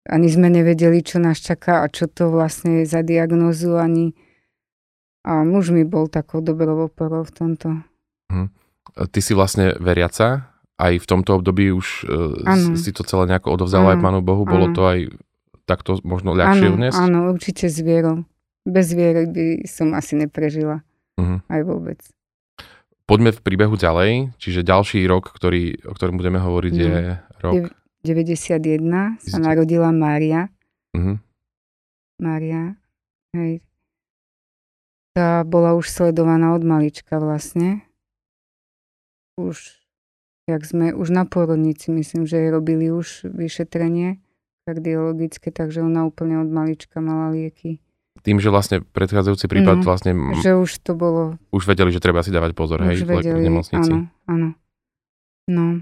Ani 0.08 0.32
sme 0.32 0.48
nevedeli, 0.48 1.04
čo 1.04 1.20
nás 1.20 1.36
čaká 1.36 1.84
a 1.84 1.92
čo 1.92 2.08
to 2.08 2.32
vlastne 2.32 2.80
je 2.80 2.84
za 2.88 3.04
diagnózu, 3.04 3.76
ani 3.76 4.16
a 5.20 5.44
muž 5.44 5.68
mi 5.68 5.84
bol 5.84 6.08
takou 6.08 6.40
dobrou 6.40 6.88
oporou 6.88 7.20
v 7.20 7.32
tomto. 7.34 7.68
Ty 8.96 9.20
si 9.20 9.36
vlastne 9.36 9.76
veriaca, 9.76 10.48
aj 10.80 10.96
v 10.96 11.06
tomto 11.06 11.36
období 11.36 11.68
už 11.68 12.08
uh, 12.08 12.48
Áno. 12.48 12.72
si 12.80 12.88
to 12.96 13.04
celé 13.04 13.28
nejako 13.28 13.52
odovzdala 13.52 13.92
aj 13.92 13.98
Áno. 14.00 14.04
Pánu 14.08 14.20
Bohu, 14.24 14.48
bolo 14.48 14.72
Áno. 14.72 14.74
to 14.74 14.82
aj 14.88 14.98
takto 15.68 16.00
možno 16.00 16.32
ľahšie 16.32 16.72
áno, 16.72 16.76
uniesť? 16.80 16.96
áno, 16.96 17.18
určite 17.28 17.68
s 17.68 17.76
vierou. 17.78 18.24
Bez 18.64 18.96
viery 18.96 19.28
by 19.28 19.44
som 19.68 19.92
asi 19.92 20.16
neprežila. 20.16 20.80
Mhm. 21.18 21.36
Aj 21.50 21.62
vôbec. 21.66 21.98
Poďme 23.04 23.32
v 23.32 23.40
príbehu 23.40 23.74
ďalej, 23.74 24.36
čiže 24.36 24.62
ďalší 24.62 25.02
rok, 25.08 25.32
ktorý, 25.32 25.80
o 25.88 25.92
ktorom 25.96 26.20
budeme 26.20 26.38
hovoriť, 26.38 26.72
No. 26.72 26.80
je 26.84 27.02
rok. 27.40 27.54
91 28.04 29.18
sa 29.18 29.38
narodila 29.42 29.90
Mária. 29.90 30.48
Mhm. 30.94 31.18
Mária. 32.22 32.76
Hej. 33.34 33.60
tá 35.12 35.42
bola 35.42 35.74
už 35.74 35.90
sledovaná 35.90 36.54
od 36.54 36.62
malička 36.62 37.18
vlastne. 37.18 37.82
Už, 39.34 39.74
jak 40.46 40.62
sme, 40.62 40.94
už 40.94 41.10
na 41.10 41.26
porodnici 41.26 41.90
myslím, 41.90 42.22
že 42.22 42.38
jej 42.38 42.50
robili 42.54 42.94
už 42.94 43.26
vyšetrenie 43.26 44.22
kardiologické, 44.62 45.50
takže 45.50 45.82
ona 45.82 46.06
úplne 46.06 46.38
od 46.38 46.46
malička 46.46 47.02
mala 47.02 47.34
lieky. 47.34 47.82
Tým, 48.22 48.38
že 48.42 48.50
vlastne 48.50 48.82
predchádzajúci 48.82 49.46
prípad 49.46 49.80
No, 49.80 49.86
vlastne 49.86 50.12
Že 50.42 50.52
už 50.58 50.70
to 50.82 50.92
bolo 50.98 51.38
už 51.54 51.64
vedeli, 51.68 51.94
že 51.94 52.02
treba 52.02 52.20
si 52.26 52.34
dávať 52.34 52.52
pozor, 52.52 52.82
hej, 52.82 53.02
Už 53.02 53.06
v, 53.06 53.10
le- 53.10 53.14
v 53.14 53.18
vedeli, 53.22 53.42
nemocnici. 53.46 53.90
Áno, 53.94 54.10
áno. 54.26 54.48
No. 55.48 55.80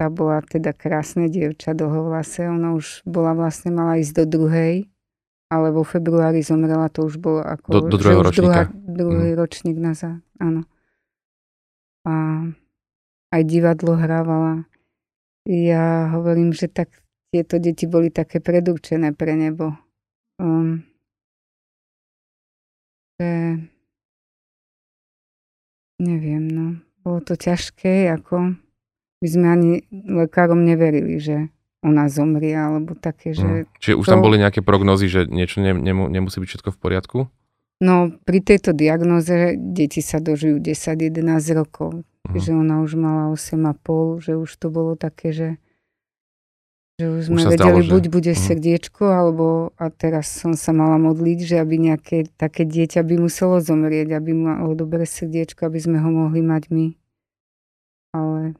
Tá 0.00 0.10
bola 0.10 0.42
teda 0.42 0.74
krásne 0.74 1.30
dievča, 1.30 1.78
dlhovlase. 1.78 2.50
Ona 2.50 2.74
už 2.74 3.06
bola 3.06 3.38
vlastne, 3.38 3.70
mala 3.70 4.02
ísť 4.02 4.24
do 4.24 4.24
druhej, 4.26 4.90
ale 5.46 5.70
vo 5.70 5.86
februári 5.86 6.42
zomrela, 6.42 6.90
to 6.90 7.06
už 7.06 7.22
bolo 7.22 7.44
ako... 7.44 7.68
Do- 7.70 7.86
do 7.92 7.96
druhého 8.00 8.26
druhá, 8.26 8.28
ročníka. 8.32 8.60
Mhm. 8.72 8.94
druhý 8.98 9.30
ročník 9.38 9.76
nazad, 9.78 10.18
áno. 10.42 10.66
A 12.02 12.14
aj 13.30 13.42
divadlo 13.46 13.94
hrávala. 13.94 14.66
Ja 15.46 16.10
hovorím, 16.10 16.50
že 16.50 16.66
tak 16.66 16.90
tieto 17.30 17.62
deti 17.62 17.86
boli 17.86 18.10
také 18.10 18.42
predurčené 18.42 19.14
pre 19.14 19.38
nebo. 19.38 19.78
Um, 20.40 20.84
že 23.20 23.60
neviem, 26.00 26.44
no. 26.48 26.66
Bolo 27.02 27.18
to 27.22 27.34
ťažké, 27.34 28.10
ako 28.14 28.54
my 29.22 29.26
sme 29.26 29.46
ani 29.46 29.70
lekárom 29.92 30.62
neverili, 30.62 31.18
že 31.18 31.50
ona 31.82 32.06
zomrie, 32.06 32.54
alebo 32.54 32.94
také, 32.94 33.34
že... 33.34 33.66
Mm. 33.66 33.78
Čiže 33.82 33.98
už 33.98 34.06
tam 34.06 34.22
boli 34.22 34.38
nejaké 34.38 34.62
prognozy, 34.62 35.10
že 35.10 35.26
niečo 35.26 35.58
ne, 35.58 35.74
nemu, 35.74 36.06
nemusí 36.06 36.38
byť 36.38 36.48
všetko 36.48 36.70
v 36.70 36.78
poriadku? 36.78 37.18
No, 37.82 38.14
pri 38.22 38.38
tejto 38.38 38.70
diagnoze 38.70 39.58
deti 39.58 39.98
sa 39.98 40.22
dožijú 40.22 40.62
10-11 40.62 41.58
rokov. 41.58 42.06
Mhm. 42.30 42.38
Že 42.38 42.50
ona 42.54 42.74
už 42.86 42.94
mala 42.94 43.34
8,5, 43.34 44.22
že 44.22 44.32
už 44.38 44.50
to 44.54 44.70
bolo 44.70 44.94
také, 44.94 45.34
že 45.34 45.48
že 47.02 47.06
už 47.10 47.22
sme 47.34 47.40
sa 47.42 47.50
vedeli, 47.50 47.58
zdalo, 47.58 47.78
že- 47.82 47.90
buď 47.90 48.04
bude 48.14 48.32
Mhm. 48.32 48.40
srdiečko, 48.46 49.04
alebo 49.10 49.46
a 49.74 49.90
teraz 49.90 50.30
som 50.30 50.54
sa 50.54 50.70
mala 50.70 51.02
modliť, 51.02 51.38
že 51.42 51.56
aby 51.58 51.90
nejaké 51.90 52.30
také 52.38 52.62
dieťa 52.62 53.02
by 53.02 53.14
muselo 53.18 53.58
zomrieť, 53.58 54.14
aby 54.14 54.30
malo 54.30 54.78
dobré 54.78 55.02
srdiečko, 55.02 55.66
aby 55.66 55.82
sme 55.82 55.98
ho 55.98 56.10
mohli 56.14 56.38
mať 56.38 56.70
my. 56.70 56.86
Ale 58.14 58.54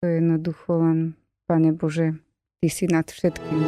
to 0.00 0.08
je 0.08 0.24
jednoducho 0.24 0.70
len, 0.80 0.98
Pane 1.44 1.76
Bože, 1.76 2.16
Ty 2.56 2.68
si 2.72 2.88
nad 2.88 3.04
všetkým. 3.04 3.60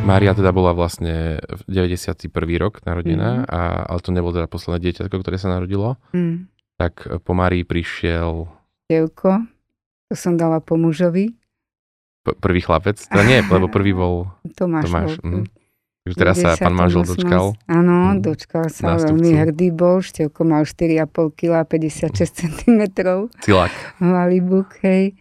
Mária 0.00 0.34
teda 0.34 0.50
bola 0.50 0.74
vlastne 0.74 1.38
v 1.38 1.60
91. 1.70 2.58
rok 2.58 2.82
narodená, 2.82 3.30
Mhm. 3.30 3.46
a, 3.46 3.60
ale 3.86 4.00
to 4.02 4.10
nebolo 4.10 4.34
teda 4.34 4.50
posledné 4.50 4.82
dieťatko, 4.82 5.16
ktoré 5.22 5.38
sa 5.38 5.54
narodilo. 5.54 5.94
Mm. 6.10 6.50
Tak 6.80 6.94
po 7.20 7.32
Márii 7.32 7.60
prišiel 7.62 8.48
Dievko, 8.86 9.44
to 10.08 10.14
som 10.14 10.34
dala 10.34 10.58
po 10.58 10.74
mužovi, 10.74 11.36
p- 12.20 12.36
prvý 12.36 12.58
chlapec. 12.58 12.96
Teda 12.98 13.20
nie, 13.20 13.38
lebo 13.52 13.68
prvý 13.68 13.92
bol 13.92 14.32
Tomáš. 14.50 14.88
Tomáš. 14.88 15.12
Mhm. 15.20 15.44
Takže 16.00 16.16
teraz 16.16 16.36
sa 16.38 16.56
pán 16.56 16.72
manžel 16.72 17.04
98. 17.04 17.12
dočkal. 17.12 17.44
Áno, 17.68 17.96
Mhm. 18.10 18.18
dočkal 18.18 18.64
sa, 18.66 18.84
Nástupcu. 18.90 19.04
veľmi 19.12 19.30
hrdý 19.36 19.68
bol, 19.70 20.00
Števko 20.00 20.40
mal 20.42 20.64
4,5 20.64 21.04
kg 21.30 21.52
a 21.54 21.62
56 21.62 22.32
cm, 22.34 22.80
Cilák. 23.38 23.70
malý 24.00 24.40
buk, 24.40 24.72
hej. 24.80 25.12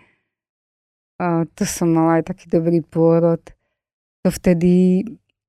A 1.17 1.43
to 1.51 1.67
som 1.67 1.91
mala 1.91 2.17
aj 2.17 2.31
taký 2.31 2.47
dobrý 2.47 2.79
pôrod. 2.81 3.43
To 4.21 4.31
vtedy 4.31 5.03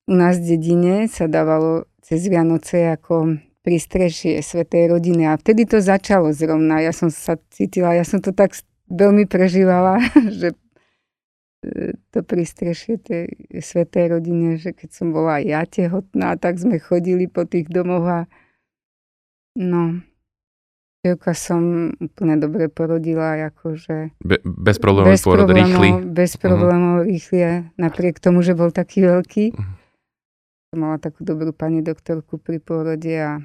u 0.05 0.15
nás 0.15 0.35
v 0.37 0.59
dedine 0.59 1.07
sa 1.07 1.25
dávalo 1.25 1.87
cez 2.01 2.27
Vianoce 2.27 2.91
ako 2.91 3.39
prístrešie 3.61 4.41
Svetej 4.41 4.97
rodiny 4.97 5.29
a 5.29 5.37
vtedy 5.37 5.69
to 5.69 5.79
začalo 5.85 6.33
zrovna. 6.33 6.81
Ja 6.81 6.97
som 6.97 7.13
sa 7.13 7.37
cítila, 7.53 7.93
ja 7.93 8.05
som 8.05 8.25
to 8.25 8.33
tak 8.33 8.57
veľmi 8.89 9.29
prežívala, 9.29 10.01
že 10.41 10.57
e, 11.65 11.95
to 12.11 12.25
prístrešie 12.25 12.97
tej 13.01 13.25
Svetej 13.61 14.17
rodine, 14.17 14.57
že 14.57 14.73
keď 14.73 14.91
som 14.91 15.13
bola 15.13 15.39
ja 15.45 15.69
tehotná, 15.69 16.41
tak 16.41 16.57
sme 16.57 16.81
chodili 16.81 17.29
po 17.29 17.45
tých 17.45 17.69
domoch 17.69 18.07
a 18.09 18.21
no, 19.61 20.01
Dievka 21.01 21.33
som 21.33 21.89
úplne 21.97 22.37
dobre 22.37 22.69
porodila, 22.69 23.33
akože 23.49 24.21
Be, 24.21 24.37
bez 24.45 24.77
problémov 24.77 25.17
pôrod 25.25 25.49
rýchly. 25.49 26.05
bez 26.05 26.37
problémov 26.37 27.09
rýchly, 27.09 27.73
napriek 27.81 28.21
tomu, 28.21 28.45
že 28.45 28.53
bol 28.53 28.69
taký 28.69 29.09
veľký. 29.09 29.57
Mhm. 29.57 29.80
Mala 30.71 31.03
takú 31.03 31.27
dobrú 31.27 31.51
pani 31.51 31.83
doktorku 31.83 32.39
pri 32.39 32.63
pôrode 32.63 33.11
a 33.11 33.43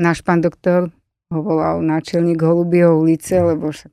náš 0.00 0.24
pán 0.24 0.40
doktor 0.40 0.88
ho 1.28 1.38
volal 1.44 1.84
náčelník 1.84 2.40
Holubieho 2.40 2.96
ulice, 2.96 3.36
lebo 3.36 3.68
však 3.68 3.92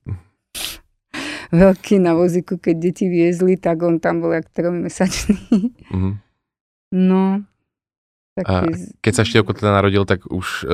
veľký 1.51 1.99
na 1.99 2.15
vozíku, 2.15 2.55
keď 2.55 2.75
deti 2.79 3.11
viezli, 3.11 3.59
tak 3.59 3.83
on 3.83 3.99
tam 3.99 4.23
bol 4.23 4.31
jak 4.31 4.47
trojmesačný. 4.55 5.35
Mhm. 5.91 6.11
No, 6.95 7.43
A 7.43 8.39
taký, 8.39 8.79
z- 8.79 8.95
keď 9.03 9.13
sa 9.13 9.27
Števko 9.27 9.51
teda 9.51 9.75
narodil, 9.75 10.07
tak 10.07 10.23
už 10.23 10.63
e, 10.63 10.65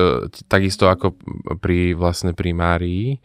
takisto 0.46 0.86
ako 0.86 1.18
pri 1.58 1.90
vlastne 1.92 2.38
pri 2.38 2.54
Márii, 2.54 3.18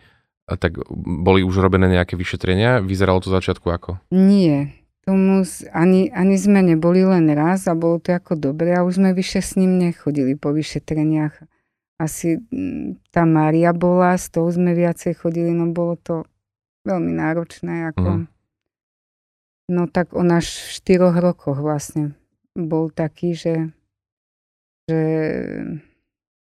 a 0.46 0.58
tak 0.58 0.82
boli 0.89 1.42
už 1.42 1.58
robené 1.60 1.86
nejaké 1.86 2.13
vyšetrenia. 2.13 2.82
Vyzeralo 2.82 3.18
to 3.18 3.30
začiatku 3.30 3.65
ako? 3.68 3.98
Nie, 4.10 4.74
tomu 5.06 5.46
ani, 5.72 6.10
ani 6.10 6.36
sme 6.36 6.66
neboli 6.66 7.06
len 7.06 7.30
raz 7.30 7.70
a 7.70 7.78
bolo 7.78 8.02
to 8.02 8.12
ako 8.12 8.34
dobre 8.34 8.74
a 8.74 8.82
už 8.82 8.98
sme 8.98 9.14
vyše 9.14 9.40
s 9.40 9.54
ním 9.54 9.78
nechodili 9.78 10.34
po 10.34 10.50
vyšetreniach. 10.50 11.46
Asi 11.96 12.42
mm, 12.42 13.14
tá 13.14 13.24
Mária 13.24 13.72
bola, 13.72 14.18
s 14.18 14.28
tou 14.28 14.50
sme 14.50 14.74
viacej 14.74 15.16
chodili, 15.16 15.54
no 15.54 15.70
bolo 15.72 15.96
to 15.96 16.26
veľmi 16.84 17.14
náročné. 17.14 17.94
Ako... 17.94 18.10
Mhm. 18.10 18.26
No 19.66 19.90
tak 19.90 20.14
on 20.14 20.30
až 20.30 20.46
v 20.46 20.70
štyroch 20.78 21.18
rokoch 21.18 21.58
vlastne 21.58 22.14
bol 22.54 22.94
taký, 22.94 23.34
že, 23.34 23.74
že 24.86 25.00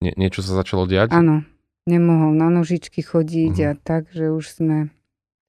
Nie, 0.04 0.12
niečo 0.16 0.44
sa 0.44 0.52
začalo 0.56 0.84
diať? 0.84 1.12
áno, 1.12 1.40
nemohol 1.88 2.36
na 2.36 2.52
nožičky 2.52 3.00
chodiť 3.00 3.54
Mhm. 3.56 3.64
a 3.64 3.72
tak, 3.76 4.12
že 4.12 4.28
už 4.28 4.44
sme, 4.60 4.92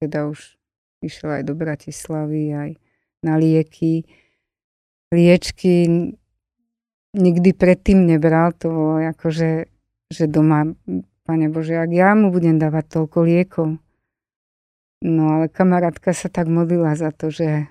teda 0.00 0.28
už 0.28 0.56
išiel 1.00 1.40
aj 1.40 1.42
do 1.48 1.52
Bratislavy, 1.56 2.44
aj 2.52 2.70
na 3.22 3.36
lieky. 3.36 4.04
Liečky 5.10 5.90
nikdy 7.14 7.50
predtým 7.50 8.06
nebral, 8.06 8.54
to 8.54 8.70
bolo 8.70 8.94
ako, 9.02 9.34
že, 9.34 9.50
že 10.06 10.30
doma, 10.30 10.70
pane 11.26 11.46
Bože, 11.50 11.78
ak 11.78 11.90
ja 11.90 12.14
mu 12.14 12.30
budem 12.30 12.62
dávať 12.62 13.00
toľko 13.00 13.18
liekov. 13.26 13.68
No 15.00 15.22
ale 15.34 15.46
kamarátka 15.48 16.12
sa 16.12 16.28
tak 16.28 16.46
modlila 16.46 16.92
za 16.94 17.10
to, 17.10 17.32
že, 17.32 17.66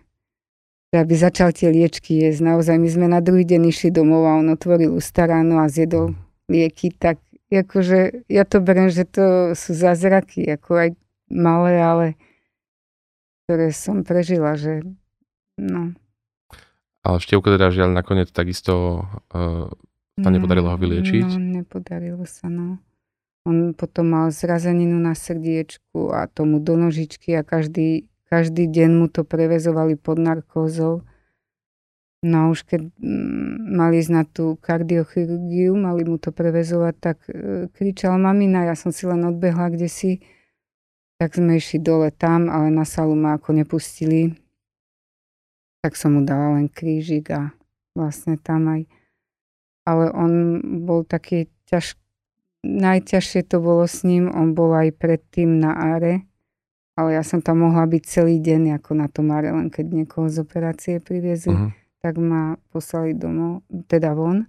že 0.89 0.95
aby 0.97 1.13
začal 1.13 1.53
tie 1.53 1.69
liečky 1.69 2.25
jesť. 2.25 2.41
Naozaj 2.43 2.75
my 2.81 2.89
sme 2.89 3.07
na 3.07 3.21
druhý 3.21 3.45
deň 3.45 3.69
išli 3.69 3.89
domov 3.93 4.25
a 4.25 4.41
on 4.41 4.51
otvoril 4.51 4.97
ústa 4.97 5.29
ráno 5.29 5.61
a 5.61 5.69
zjedol 5.69 6.17
lieky, 6.49 6.89
tak 6.91 7.21
akože 7.53 8.25
ja 8.29 8.43
to 8.45 8.61
beriem, 8.61 8.89
že 8.89 9.05
to 9.05 9.53
sú 9.53 9.77
zázraky, 9.77 10.49
ako 10.49 10.71
aj 10.75 10.89
malé, 11.29 11.73
ale 11.77 12.07
ktoré 13.45 13.69
som 13.73 14.01
prežila, 14.01 14.57
že 14.57 14.81
no. 15.59 15.83
Ale 17.03 17.17
Števko 17.19 17.55
teda 17.55 17.71
žiaľ 17.71 17.95
nakoniec 17.95 18.31
takisto 18.31 19.03
uh, 19.31 19.67
sa 20.19 20.29
nepodarilo 20.31 20.71
ho 20.71 20.77
vyliečiť. 20.79 21.27
No, 21.27 21.63
nepodarilo 21.63 22.23
sa, 22.27 22.51
no. 22.51 22.79
On 23.47 23.71
potom 23.71 24.11
mal 24.11 24.35
zrazeninu 24.35 24.99
na 24.99 25.15
srdiečku 25.15 26.11
a 26.11 26.27
tomu 26.27 26.59
do 26.59 26.75
nožičky 26.75 27.33
a 27.39 27.47
každý, 27.47 28.11
každý 28.27 28.67
deň 28.67 28.89
mu 28.99 29.07
to 29.07 29.23
prevezovali 29.23 29.95
pod 29.95 30.19
narkózou. 30.19 31.07
No 32.19 32.35
a 32.35 32.45
už 32.51 32.67
keď 32.67 32.91
mm, 32.99 33.79
mali 33.79 34.03
ísť 34.03 34.11
na 34.11 34.27
tú 34.27 34.59
kardiochirurgiu, 34.59 35.71
mali 35.79 36.03
mu 36.03 36.19
to 36.19 36.35
prevezovať, 36.35 36.95
tak 36.99 37.17
e, 37.31 37.71
kričal 37.71 38.19
mamina, 38.19 38.67
ja 38.67 38.75
som 38.75 38.91
si 38.91 39.07
len 39.07 39.23
odbehla 39.23 39.71
kde 39.71 39.87
si, 39.87 40.19
tak 41.15 41.39
sme 41.39 41.55
išli 41.55 41.79
dole 41.79 42.11
tam, 42.11 42.51
ale 42.51 42.75
na 42.75 42.83
salu 42.83 43.15
ma 43.15 43.39
ako 43.39 43.55
nepustili. 43.55 44.35
Tak 45.79 45.95
som 45.95 46.15
mu 46.15 46.21
dala 46.27 46.59
len 46.59 46.67
krížik 46.67 47.31
a 47.31 47.55
vlastne 47.95 48.36
tam 48.36 48.67
aj. 48.67 48.81
Ale 49.88 50.12
on 50.12 50.31
bol 50.83 51.03
taký 51.03 51.48
ťaž... 51.65 51.95
Najťažšie 52.59 53.48
to 53.48 53.63
bolo 53.63 53.88
s 53.88 54.03
ním, 54.03 54.27
on 54.27 54.51
bol 54.51 54.75
aj 54.75 54.91
predtým 55.00 55.63
na 55.63 55.71
áre, 55.95 56.27
ale 57.00 57.15
ja 57.15 57.24
som 57.24 57.39
tam 57.39 57.63
mohla 57.63 57.88
byť 57.88 58.03
celý 58.03 58.36
deň 58.43 58.75
ako 58.83 59.00
na 59.00 59.07
tom 59.07 59.31
áre, 59.31 59.55
len 59.55 59.71
keď 59.71 60.03
niekoho 60.03 60.27
z 60.27 60.43
operácie 60.43 61.00
priviezli 61.00 61.55
Mhm. 61.55 61.69
tak 62.03 62.19
ma 62.19 62.59
poslali 62.75 63.15
domov, 63.15 63.63
teda 63.88 64.12
von. 64.12 64.43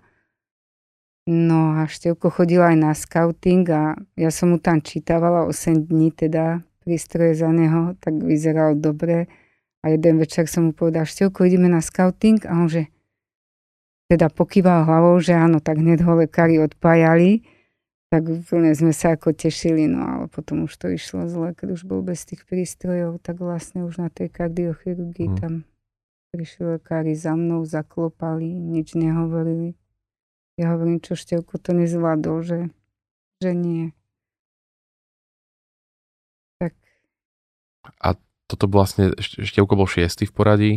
No 1.31 1.79
a 1.79 1.87
Števko 1.87 2.35
chodil 2.35 2.59
aj 2.59 2.77
na 2.83 2.91
scouting 2.91 3.63
a 3.71 3.95
ja 4.19 4.31
som 4.35 4.51
mu 4.51 4.59
tam 4.59 4.83
čítavala 4.83 5.47
8 5.47 5.87
dní, 5.87 6.11
teda 6.11 6.67
prístroje 6.83 7.39
za 7.39 7.55
neho, 7.55 7.95
tak 8.03 8.19
vyzeral 8.19 8.75
dobre. 8.75 9.31
A 9.81 9.89
jeden 9.89 10.21
večer 10.21 10.45
som 10.45 10.69
mu 10.69 10.73
povedal, 10.77 11.09
Števko, 11.09 11.49
ideme 11.49 11.73
na 11.73 11.81
scouting 11.81 12.45
a 12.45 12.53
on 12.53 12.69
že 12.69 12.93
teda 14.11 14.27
pokýval 14.27 14.85
hlavou, 14.85 15.23
že 15.23 15.39
áno, 15.39 15.63
tak 15.63 15.79
hneď 15.79 16.03
ho 16.03 16.19
lekári 16.19 16.59
odpájali. 16.59 17.47
Tak 18.11 18.27
úplne 18.27 18.75
sme 18.75 18.91
sa 18.91 19.15
ako 19.15 19.31
tešili, 19.31 19.87
no 19.87 20.03
ale 20.03 20.25
potom 20.27 20.67
už 20.67 20.75
to 20.75 20.91
išlo 20.91 21.31
zle, 21.31 21.55
keď 21.55 21.79
už 21.79 21.87
bol 21.87 22.03
bez 22.03 22.27
tých 22.27 22.43
prístrojov, 22.43 23.23
tak 23.23 23.39
vlastne 23.39 23.87
už 23.87 24.03
na 24.03 24.11
tej 24.11 24.27
kardiochirurgii 24.35 25.31
hmm. 25.31 25.39
tam 25.39 25.53
prišli 26.35 26.75
lekári 26.75 27.15
za 27.15 27.39
mnou, 27.39 27.63
zaklopali, 27.63 28.51
nič 28.51 28.99
nehovorili. 28.99 29.79
Ja 30.59 30.75
hovorím, 30.75 30.99
čo 30.99 31.15
Števko 31.15 31.63
to 31.63 31.71
nezvládol, 31.71 32.43
že, 32.43 32.61
že 33.39 33.55
nie. 33.55 33.95
Tak. 36.59 36.75
A 38.03 38.19
toto 38.51 38.67
vlastne, 38.67 39.15
Števko 39.23 39.79
bol 39.79 39.87
šiestý 39.87 40.27
v 40.27 40.35
poradí 40.35 40.73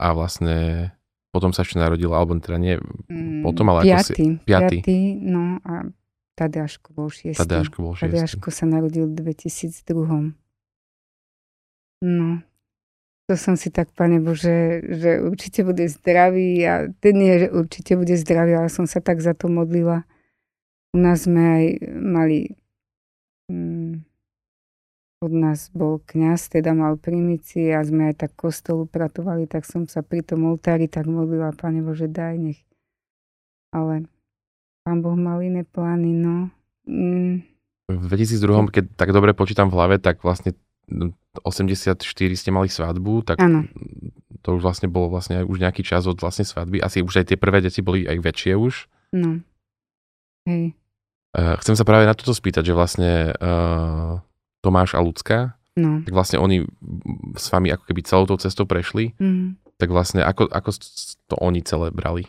a 0.00 0.16
vlastne 0.16 0.90
potom 1.28 1.52
sa 1.52 1.60
ešte 1.60 1.76
narodil, 1.76 2.08
alebo 2.08 2.32
teda 2.40 2.56
nie 2.56 2.80
mm, 2.80 3.44
potom, 3.44 3.68
ale 3.68 3.84
piatý, 3.84 4.00
ako 4.00 4.08
si... 4.16 4.24
Piatý. 4.48 4.76
piatý. 4.80 4.98
no 5.20 5.60
a 5.60 5.92
Tadeáško 6.38 6.88
bol 6.96 7.12
šiestý. 7.12 7.44
Tadeáško 7.44 7.76
bol 7.84 7.92
šiestý. 7.98 8.14
Tadeáško 8.14 8.48
sa 8.48 8.64
narodil 8.64 9.04
v 9.10 9.14
2002. 9.20 10.38
No, 11.98 12.28
to 13.28 13.34
som 13.36 13.60
si 13.60 13.68
tak, 13.68 13.92
pane 13.92 14.24
Bože, 14.24 14.80
že 14.86 15.20
určite 15.20 15.66
bude 15.66 15.84
zdravý 15.90 16.64
a 16.64 16.74
ten 17.02 17.14
nie, 17.18 17.44
že 17.44 17.48
určite 17.52 17.98
bude 17.98 18.14
zdravý, 18.16 18.56
ale 18.56 18.72
som 18.72 18.88
sa 18.88 19.04
tak 19.04 19.20
za 19.20 19.36
to 19.36 19.52
modlila. 19.52 20.06
U 20.94 20.98
nás 21.02 21.28
sme 21.28 21.42
aj 21.42 21.64
mali 21.92 22.56
mm, 23.52 24.07
od 25.18 25.32
nás 25.34 25.74
bol 25.74 25.98
kňaz, 25.98 26.54
teda 26.54 26.70
mal 26.78 26.94
primici 26.94 27.74
a 27.74 27.82
sme 27.82 28.14
aj 28.14 28.26
tak 28.26 28.32
kostolu 28.38 28.86
pratovali, 28.86 29.50
tak 29.50 29.66
som 29.66 29.90
sa 29.90 30.06
pri 30.06 30.22
tom 30.22 30.46
oltári 30.46 30.86
tak 30.86 31.10
modlila, 31.10 31.50
Pane 31.58 31.82
Bože, 31.82 32.06
daj 32.06 32.38
nech. 32.38 32.60
Ale 33.74 34.06
Pán 34.86 35.02
Boh 35.02 35.18
mal 35.18 35.42
iné 35.42 35.66
plány, 35.66 36.14
no. 36.14 36.54
Mm. 36.86 37.42
V 37.90 38.06
2002, 38.06 38.70
keď 38.70 38.84
tak 38.94 39.10
dobre 39.10 39.34
počítam 39.34 39.68
v 39.68 39.76
hlave, 39.80 39.96
tak 39.98 40.22
vlastne 40.22 40.54
84 41.42 41.98
ste 42.32 42.50
mali 42.54 42.70
svadbu, 42.70 43.26
tak 43.26 43.42
ano. 43.42 43.68
to 44.40 44.56
už 44.56 44.62
vlastne 44.64 44.88
bolo 44.88 45.12
vlastne 45.12 45.44
už 45.44 45.60
nejaký 45.60 45.82
čas 45.82 46.06
od 46.06 46.16
vlastne 46.16 46.46
svadby. 46.46 46.78
Asi 46.80 47.02
už 47.02 47.20
aj 47.20 47.34
tie 47.34 47.38
prvé 47.40 47.60
deti 47.60 47.82
boli 47.84 48.06
aj 48.06 48.22
väčšie 48.22 48.52
už. 48.56 48.88
No. 49.12 49.42
Hej. 50.48 50.78
Uh, 51.36 51.60
chcem 51.60 51.76
sa 51.76 51.84
práve 51.84 52.08
na 52.08 52.16
toto 52.16 52.32
spýtať, 52.32 52.72
že 52.72 52.76
vlastne 52.76 53.36
uh, 53.36 54.24
Tomáš 54.60 54.98
a 54.98 55.00
Lucka, 55.00 55.54
no. 55.78 56.02
tak 56.02 56.12
vlastne 56.12 56.38
oni 56.42 56.66
s 57.38 57.46
vami 57.50 57.70
ako 57.70 57.84
keby 57.86 58.00
celou 58.02 58.26
tou 58.26 58.38
cestou 58.38 58.66
prešli, 58.66 59.14
mm. 59.18 59.78
tak 59.78 59.94
vlastne 59.94 60.26
ako, 60.26 60.50
ako 60.50 60.70
to 61.30 61.34
oni 61.38 61.62
celé 61.62 61.94
brali? 61.94 62.26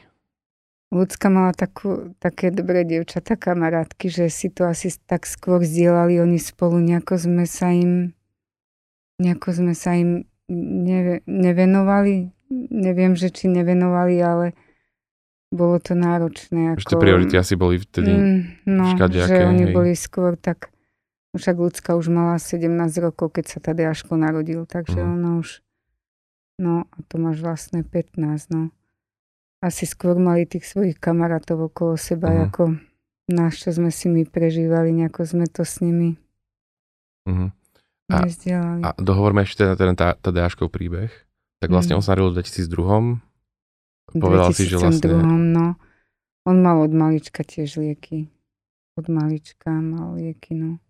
Lucka 0.90 1.30
mala 1.30 1.54
takú, 1.54 2.18
také 2.18 2.50
dobré 2.50 2.82
dievčatá, 2.82 3.38
kamarátky, 3.38 4.10
že 4.10 4.26
si 4.34 4.50
to 4.50 4.66
asi 4.66 4.90
tak 5.06 5.30
skôr 5.30 5.62
zdieľali 5.62 6.18
oni 6.18 6.42
spolu, 6.42 6.82
nejako 6.82 7.30
sme 7.30 7.46
sa 7.46 7.70
im 7.70 8.18
nejako 9.20 9.50
sme 9.52 9.74
sa 9.76 9.94
im 10.00 10.26
neve, 10.50 11.22
nevenovali. 11.28 12.32
Neviem, 12.74 13.14
že 13.14 13.30
či 13.30 13.46
nevenovali, 13.52 14.16
ale 14.18 14.58
bolo 15.54 15.78
to 15.78 15.94
náročné. 15.94 16.74
Ako, 16.74 16.98
tie 16.98 16.98
priority 16.98 17.36
asi 17.38 17.54
boli 17.54 17.78
vtedy 17.78 18.10
mm, 18.10 18.66
no, 18.66 18.98
že 18.98 19.46
oni 19.46 19.70
hej. 19.70 19.74
boli 19.76 19.94
skôr 19.94 20.38
tak 20.38 20.74
však 21.38 21.56
ľudská 21.62 21.94
už 21.94 22.10
mala 22.10 22.42
17 22.42 22.66
rokov, 23.06 23.38
keď 23.38 23.46
sa 23.46 23.60
Tadeáško 23.62 24.18
narodil, 24.18 24.66
takže 24.66 24.98
mm. 24.98 25.10
ona 25.10 25.30
už, 25.38 25.62
no 26.58 26.90
a 26.90 26.98
to 27.06 27.22
máš 27.22 27.46
vlastne 27.46 27.86
15, 27.86 28.18
no. 28.50 28.74
Asi 29.60 29.84
skôr 29.86 30.16
mali 30.18 30.48
tých 30.48 30.66
svojich 30.66 30.98
kamarátov 30.98 31.70
okolo 31.70 32.00
seba, 32.00 32.34
mm. 32.34 32.40
ako 32.50 32.64
nás, 33.30 33.54
čo 33.62 33.70
sme 33.70 33.94
si 33.94 34.10
my 34.10 34.26
prežívali, 34.26 34.90
nejako 34.90 35.22
sme 35.28 35.46
to 35.46 35.62
s 35.62 35.86
nimi 35.86 36.18
mm. 37.30 37.50
a, 38.10 38.26
a 38.82 38.90
dohovorme 38.98 39.46
ešte 39.46 39.62
ten, 39.78 39.94
ten 39.94 40.18
Tadeáškov 40.18 40.74
príbeh. 40.74 41.14
Tak 41.62 41.70
vlastne 41.70 41.94
mm. 41.94 42.00
on 42.00 42.04
sa 42.04 42.18
narodil 42.18 42.34
v 42.34 42.38
2002. 42.42 44.18
Povedal 44.18 44.50
2002, 44.50 44.58
si, 44.58 44.64
že 44.66 44.76
vlastne... 44.82 45.14
no. 45.54 45.78
On 46.48 46.58
mal 46.58 46.82
od 46.82 46.90
malička 46.90 47.46
tiež 47.46 47.78
lieky. 47.78 48.32
Od 48.98 49.06
malička 49.12 49.70
mal 49.70 50.18
lieky, 50.18 50.58
no 50.58 50.82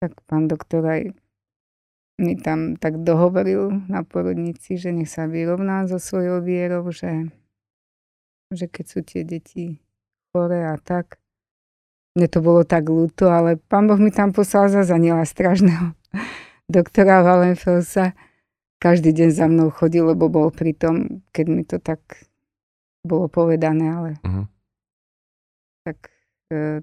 tak 0.00 0.16
pán 0.24 0.48
doktor 0.48 0.82
aj 0.88 1.12
mi 2.20 2.36
tam 2.36 2.76
tak 2.76 3.00
dohovoril 3.00 3.88
na 3.88 4.04
porodnici, 4.04 4.76
že 4.76 4.92
nech 4.92 5.08
sa 5.08 5.24
vyrovná 5.24 5.88
so 5.88 5.96
svojou 5.96 6.44
vierou, 6.44 6.84
že, 6.92 7.32
že 8.52 8.68
keď 8.68 8.84
sú 8.84 9.00
tie 9.00 9.24
deti 9.24 9.80
chore 10.32 10.60
a 10.68 10.76
tak. 10.76 11.16
Mne 12.12 12.28
to 12.28 12.40
bolo 12.44 12.66
tak 12.66 12.90
ľúto, 12.90 13.30
ale 13.30 13.56
pán 13.56 13.88
Boh 13.88 13.96
mi 13.96 14.12
tam 14.12 14.34
poslal 14.36 14.68
za 14.68 14.84
zaniela 14.84 15.24
strašného 15.24 15.96
doktora 16.76 17.24
Valenfelsa. 17.24 18.12
Každý 18.80 19.12
deň 19.12 19.30
za 19.32 19.46
mnou 19.48 19.68
chodil, 19.68 20.04
lebo 20.04 20.32
bol 20.32 20.48
pri 20.48 20.72
tom, 20.72 21.24
keď 21.36 21.46
mi 21.48 21.62
to 21.68 21.76
tak 21.76 22.00
bolo 23.04 23.28
povedané, 23.28 23.84
ale 23.92 24.10
uh-huh. 24.24 24.44
tak 25.84 26.08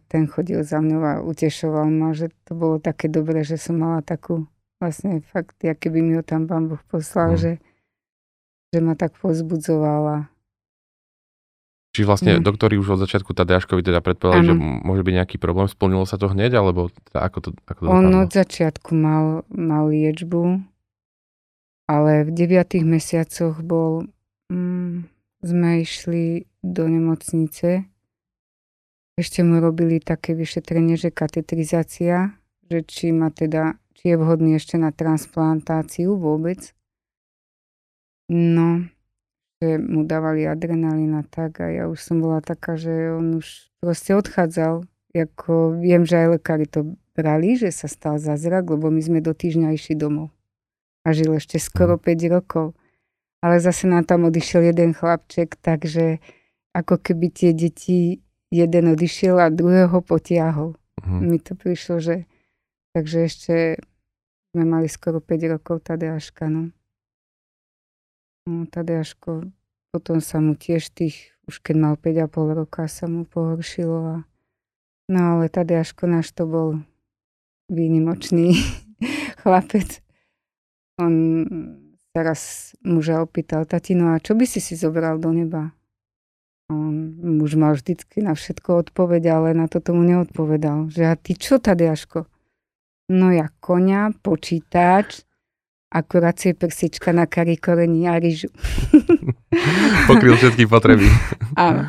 ten 0.08 0.24
chodil 0.32 0.64
za 0.64 0.80
mňou 0.80 1.02
a 1.04 1.14
utešoval 1.20 1.92
ma, 1.92 2.16
že 2.16 2.32
to 2.48 2.56
bolo 2.56 2.80
také 2.80 3.12
dobré, 3.12 3.44
že 3.44 3.60
som 3.60 3.76
mala 3.76 4.00
takú 4.00 4.48
vlastne 4.80 5.20
fakt, 5.28 5.60
aké 5.60 5.92
by 5.92 6.00
mi 6.00 6.16
ho 6.16 6.24
tam 6.24 6.48
pán 6.48 6.72
Boh 6.72 6.80
poslal, 6.88 7.36
mm. 7.36 7.40
že, 7.40 7.52
že 8.72 8.80
ma 8.80 8.96
tak 8.96 9.20
pozbudzovala. 9.20 10.32
Čiže 11.92 12.08
vlastne 12.08 12.32
mm. 12.40 12.46
doktori 12.46 12.80
už 12.80 12.96
od 12.96 13.04
začiatku 13.04 13.36
Tadeáškovi 13.36 13.84
teda 13.84 14.00
predpovedali, 14.00 14.48
že 14.48 14.56
môže 14.56 15.04
byť 15.04 15.14
nejaký 15.18 15.38
problém. 15.42 15.68
Splnilo 15.68 16.08
sa 16.08 16.16
to 16.16 16.32
hneď, 16.32 16.56
alebo 16.56 16.88
teda 17.12 17.20
ako 17.28 17.38
to, 17.42 17.50
ako 17.68 17.80
to 17.84 17.88
On 17.92 18.08
od 18.24 18.32
začiatku 18.32 18.96
mal, 18.96 19.44
mal 19.52 19.90
liečbu, 19.92 20.64
ale 21.92 22.24
v 22.24 22.32
deviatých 22.32 22.86
mesiacoch 22.88 23.60
bol, 23.66 24.08
mm, 24.48 25.10
sme 25.44 25.70
išli 25.84 26.48
do 26.64 26.86
nemocnice 26.88 27.90
ešte 29.18 29.42
mu 29.42 29.58
robili 29.58 29.98
také 29.98 30.38
vyšetrenie, 30.38 30.94
že 30.94 31.10
katetrizácia, 31.10 32.38
že 32.70 32.86
či 32.86 33.10
má 33.10 33.34
teda, 33.34 33.82
či 33.98 34.14
je 34.14 34.16
vhodný 34.16 34.62
ešte 34.62 34.78
na 34.78 34.94
transplantáciu 34.94 36.14
vôbec. 36.14 36.78
No, 38.30 38.86
že 39.58 39.82
mu 39.82 40.06
dávali 40.06 40.46
adrenalín 40.46 41.18
a 41.18 41.26
tak 41.26 41.66
a 41.66 41.74
ja 41.74 41.84
už 41.90 41.98
som 41.98 42.22
bola 42.22 42.46
taká, 42.46 42.78
že 42.78 43.18
on 43.18 43.42
už 43.42 43.74
proste 43.82 44.14
odchádzal. 44.14 44.86
Jako, 45.18 45.82
viem, 45.82 46.06
že 46.06 46.22
aj 46.22 46.28
lekári 46.38 46.70
to 46.70 46.94
brali, 47.18 47.58
že 47.58 47.74
sa 47.74 47.90
stal 47.90 48.22
zázrak, 48.22 48.70
lebo 48.70 48.94
my 48.94 49.02
sme 49.02 49.20
do 49.26 49.34
týždňa 49.34 49.74
išli 49.74 49.98
domov. 49.98 50.30
A 51.02 51.18
žil 51.18 51.34
ešte 51.34 51.58
skoro 51.58 51.98
5 51.98 52.06
mhm. 52.06 52.30
rokov. 52.30 52.78
Ale 53.42 53.58
zase 53.58 53.90
nám 53.90 54.06
tam 54.06 54.30
odišiel 54.30 54.70
jeden 54.70 54.94
chlapček, 54.94 55.58
takže 55.58 56.22
ako 56.78 57.02
keby 57.02 57.34
tie 57.34 57.50
deti 57.58 58.27
jeden 58.52 58.96
odišiel 58.96 59.40
a 59.40 59.52
druhého 59.52 60.00
potiahol. 60.02 60.76
Uh-huh. 60.76 61.20
Mi 61.22 61.38
to 61.40 61.54
prišlo, 61.54 62.00
že 62.00 62.16
takže 62.96 63.18
ešte 63.28 63.56
sme 64.56 64.64
mali 64.66 64.90
skoro 64.90 65.22
5 65.22 65.54
rokov 65.54 65.86
Tadeáška, 65.86 66.50
no. 66.50 66.74
No, 68.48 68.66
Tadeáško, 68.66 69.46
potom 69.94 70.18
sa 70.24 70.40
mu 70.40 70.56
tiež 70.56 70.90
tých, 70.96 71.36
už 71.46 71.62
keď 71.62 71.76
mal 71.78 71.94
5,5 72.00 72.60
roka, 72.66 72.88
sa 72.90 73.06
mu 73.06 73.28
pohoršilo 73.28 73.98
a 74.02 74.16
no 75.12 75.20
ale 75.38 75.52
Tadeáško 75.52 76.10
náš 76.10 76.34
to 76.34 76.50
bol 76.50 76.82
výnimočný 77.70 78.56
chlapec. 79.44 80.02
On 80.98 81.46
sa 82.18 82.26
raz 82.26 82.74
muža 82.82 83.22
opýtal, 83.22 83.70
tatino, 83.70 84.16
a 84.16 84.18
čo 84.18 84.34
by 84.34 84.50
si 84.50 84.58
si 84.58 84.74
zobral 84.74 85.22
do 85.22 85.30
neba? 85.30 85.77
On 86.68 87.40
už 87.40 87.56
mal 87.56 87.80
vždycky 87.80 88.20
na 88.20 88.36
všetko 88.36 88.84
odpoveď, 88.84 89.24
ale 89.32 89.48
na 89.56 89.72
to 89.72 89.80
tomu 89.80 90.04
neodpovedal. 90.04 90.92
Že 90.92 91.04
a 91.08 91.14
ty 91.16 91.40
čo, 91.40 91.64
Tadeáško? 91.64 92.28
No 93.08 93.32
ja 93.32 93.48
konia, 93.64 94.12
počítač, 94.20 95.24
akuracie 95.88 96.52
prsička 96.52 97.16
na 97.16 97.24
kari 97.24 97.56
korení 97.56 98.04
a 98.12 98.20
ryžu. 98.20 98.52
Pokryl 100.12 100.36
všetky 100.36 100.68
potreby. 100.68 101.08
Áno. 101.56 101.88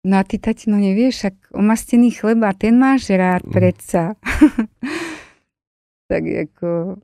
No 0.00 0.14
a 0.18 0.24
ty, 0.26 0.42
tatino, 0.42 0.80
nevieš, 0.80 1.30
ak 1.30 1.36
omastený 1.54 2.10
chleba, 2.10 2.56
ten 2.56 2.74
máš 2.74 3.12
rád 3.12 3.46
mm. 3.46 3.52
predsa. 3.52 4.18
tak 6.10 6.26
ako 6.26 6.98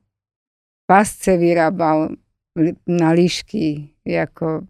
pasce 0.83 1.39
vyrábal 1.39 2.17
na 2.89 3.09
líšky, 3.15 3.95
ako, 4.03 4.67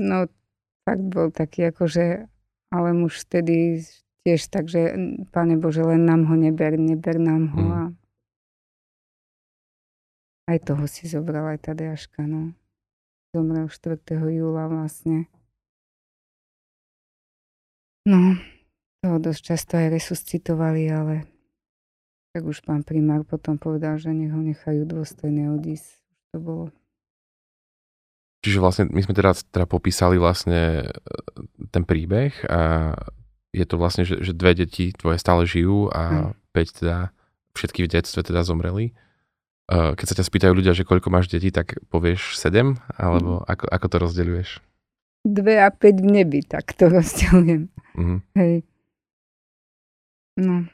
no 0.00 0.16
fakt 0.86 1.02
bol 1.02 1.34
taký 1.34 1.74
akože, 1.74 2.30
ale 2.70 2.88
muž 2.94 3.26
vtedy 3.26 3.82
tiež 4.22 4.46
tak, 4.46 4.70
že 4.70 4.94
Pane 5.34 5.58
Bože, 5.58 5.82
len 5.82 6.06
nám 6.06 6.30
ho 6.30 6.34
neber, 6.38 6.78
neber 6.78 7.18
nám 7.18 7.50
ho. 7.54 7.62
Mm. 7.62 7.74
A 7.74 7.82
Aj 10.46 10.58
toho 10.62 10.86
si 10.86 11.10
zobral 11.10 11.42
aj 11.50 11.66
Tadeáška, 11.66 12.22
no. 12.22 12.54
Zomrel 13.34 13.66
4. 13.66 13.98
júla 14.30 14.70
vlastne. 14.70 15.26
No, 18.06 18.38
toho 19.02 19.18
dosť 19.18 19.40
často 19.42 19.74
aj 19.74 19.90
resuscitovali, 19.90 20.86
ale 20.86 21.26
tak 22.30 22.46
už 22.46 22.62
pán 22.62 22.86
primár 22.86 23.26
potom 23.26 23.58
povedal, 23.58 23.98
že 23.98 24.14
nech 24.14 24.30
ho 24.30 24.38
nechajú 24.38 24.86
dôstojne 24.86 25.50
odísť. 25.58 25.98
To 26.30 26.38
bolo. 26.38 26.64
Čiže 28.46 28.62
vlastne 28.62 28.86
my 28.94 29.02
sme 29.02 29.10
teraz 29.10 29.42
teda 29.50 29.66
popísali 29.66 30.22
vlastne 30.22 30.86
e, 30.86 30.90
ten 31.74 31.82
príbeh 31.82 32.30
a 32.46 32.94
je 33.50 33.66
to 33.66 33.74
vlastne, 33.74 34.06
že, 34.06 34.22
že 34.22 34.30
dve 34.38 34.54
deti 34.54 34.94
tvoje 34.94 35.18
stále 35.18 35.42
žijú 35.42 35.90
a 35.90 36.30
hm. 36.30 36.54
5 36.54 36.78
teda 36.78 37.10
všetky 37.58 37.80
v 37.82 37.90
detstve 37.90 38.22
teda 38.22 38.46
zomreli. 38.46 38.94
E, 39.66 39.98
keď 39.98 40.06
sa 40.06 40.14
ťa 40.14 40.28
spýtajú 40.30 40.52
ľudia, 40.54 40.78
že 40.78 40.86
koľko 40.86 41.10
máš 41.10 41.26
detí, 41.26 41.50
tak 41.50 41.74
povieš 41.90 42.38
7? 42.38 42.78
Alebo 42.94 43.42
hm. 43.42 43.50
ako, 43.50 43.64
ako 43.66 43.86
to 43.90 43.96
rozdeľuješ? 44.06 44.50
2 45.26 45.66
a 45.66 45.74
5 45.74 46.06
v 46.06 46.06
nebi, 46.06 46.40
tak 46.46 46.70
to 46.78 46.86
rozdeľujem. 46.94 47.66
Mm-hmm. 47.98 48.18
Hej. 48.38 48.54
No. 50.38 50.70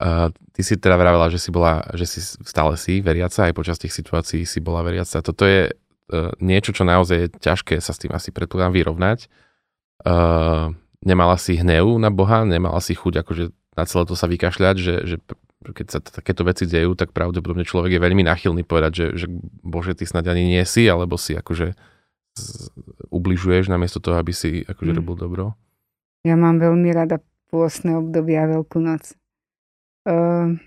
Uh, 0.00 0.32
ty 0.56 0.64
si 0.64 0.80
teda 0.80 0.96
vravela, 0.96 1.28
že 1.28 1.36
si 1.36 1.52
bola, 1.52 1.84
že 1.92 2.08
si 2.08 2.24
stále 2.24 2.80
si 2.80 3.04
veriaca, 3.04 3.52
aj 3.52 3.52
počas 3.52 3.76
tých 3.76 3.92
situácií 3.92 4.48
si 4.48 4.64
bola 4.64 4.80
veriaca. 4.80 5.20
Toto 5.20 5.44
je 5.44 5.68
niečo, 6.40 6.76
čo 6.76 6.84
naozaj 6.84 7.16
je 7.16 7.28
ťažké 7.40 7.80
sa 7.80 7.96
s 7.96 8.00
tým 8.00 8.12
asi 8.12 8.28
predpokladám 8.28 8.76
vyrovnať. 8.76 9.32
Uh, 10.04 10.76
nemala 11.00 11.40
si 11.40 11.56
hnev 11.56 11.96
na 11.96 12.12
Boha, 12.12 12.44
nemala 12.44 12.80
si 12.84 12.92
chuť 12.92 13.24
akože 13.24 13.44
na 13.74 13.84
celé 13.88 14.02
to 14.06 14.14
sa 14.14 14.28
vykašľať, 14.30 14.76
že, 14.78 14.94
že 15.08 15.16
keď 15.64 15.86
sa 15.88 15.98
takéto 16.04 16.44
veci 16.44 16.68
dejú, 16.68 16.92
tak 16.92 17.16
pravdepodobne 17.16 17.64
človek 17.64 17.96
je 17.96 18.04
veľmi 18.04 18.22
nachylný 18.22 18.62
povedať, 18.68 18.92
že, 18.92 19.06
že 19.24 19.26
Bože, 19.64 19.96
ty 19.96 20.04
snad 20.04 20.28
ani 20.28 20.44
nie 20.44 20.64
si, 20.68 20.84
alebo 20.84 21.16
si 21.16 21.32
akože 21.34 21.72
ubližuješ 23.08 23.72
namiesto 23.72 24.02
toho, 24.02 24.20
aby 24.20 24.34
si 24.34 24.62
akože 24.66 24.92
mm. 24.92 24.98
robil 25.00 25.16
dobro. 25.16 25.44
Ja 26.26 26.36
mám 26.36 26.60
veľmi 26.60 26.90
rada 26.92 27.20
pôstne 27.48 27.96
obdobia 27.96 28.44
Veľkú 28.44 28.82
noc. 28.82 29.16
Uh, 30.04 30.60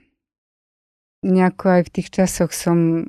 nejako 1.21 1.65
aj 1.77 1.81
v 1.87 1.93
tých 1.93 2.09
časoch 2.09 2.49
som 2.55 3.05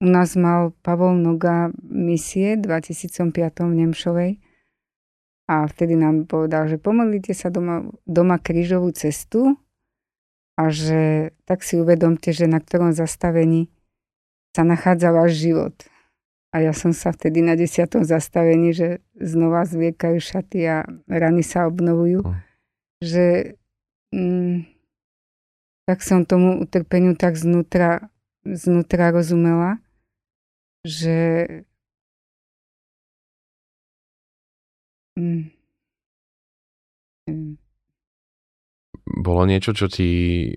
u 0.00 0.06
nás 0.08 0.32
mal 0.36 0.72
Pavol 0.80 1.20
Noga 1.20 1.68
misie 1.84 2.56
v 2.56 2.64
2005 2.64 3.68
v 3.68 3.74
Nemšovej 3.84 4.32
a 5.50 5.66
vtedy 5.68 5.98
nám 5.98 6.24
povedal, 6.30 6.70
že 6.72 6.80
pomodlite 6.80 7.36
sa 7.36 7.52
doma, 7.52 7.84
doma 8.08 8.40
krížovú 8.40 8.94
cestu 8.96 9.60
a 10.56 10.72
že 10.72 11.34
tak 11.44 11.60
si 11.60 11.76
uvedomte, 11.76 12.32
že 12.32 12.48
na 12.48 12.62
ktorom 12.62 12.96
zastavení 12.96 13.68
sa 14.56 14.62
nachádza 14.62 15.10
váš 15.10 15.42
život. 15.42 15.74
A 16.50 16.62
ja 16.66 16.74
som 16.74 16.90
sa 16.90 17.14
vtedy 17.14 17.46
na 17.46 17.54
desiatom 17.54 18.02
zastavení, 18.02 18.74
že 18.74 19.02
znova 19.14 19.62
zviekajú 19.66 20.18
šaty 20.18 20.66
a 20.66 20.82
rany 21.06 21.46
sa 21.46 21.70
obnovujú. 21.70 22.26
Mm. 22.26 22.34
Že 22.98 23.26
mm, 24.10 24.56
tak 25.86 25.98
som 26.02 26.26
tomu 26.26 26.58
utrpeniu 26.58 27.14
tak 27.14 27.38
znútra, 27.38 28.10
znútra 28.42 29.14
rozumela, 29.14 29.78
že 30.86 31.16
mm, 35.18 35.50
bolo 39.20 39.42
niečo, 39.44 39.76
čo 39.76 39.86
ti 39.90 40.10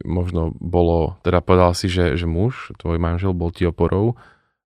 možno 0.07 0.55
bolo, 0.55 1.19
teda 1.25 1.43
povedal 1.43 1.73
si, 1.75 1.91
že, 1.91 2.15
že 2.15 2.29
muž, 2.29 2.71
tvoj 2.79 3.01
manžel 3.01 3.35
bol 3.35 3.51
ti 3.51 3.67
oporou, 3.67 4.15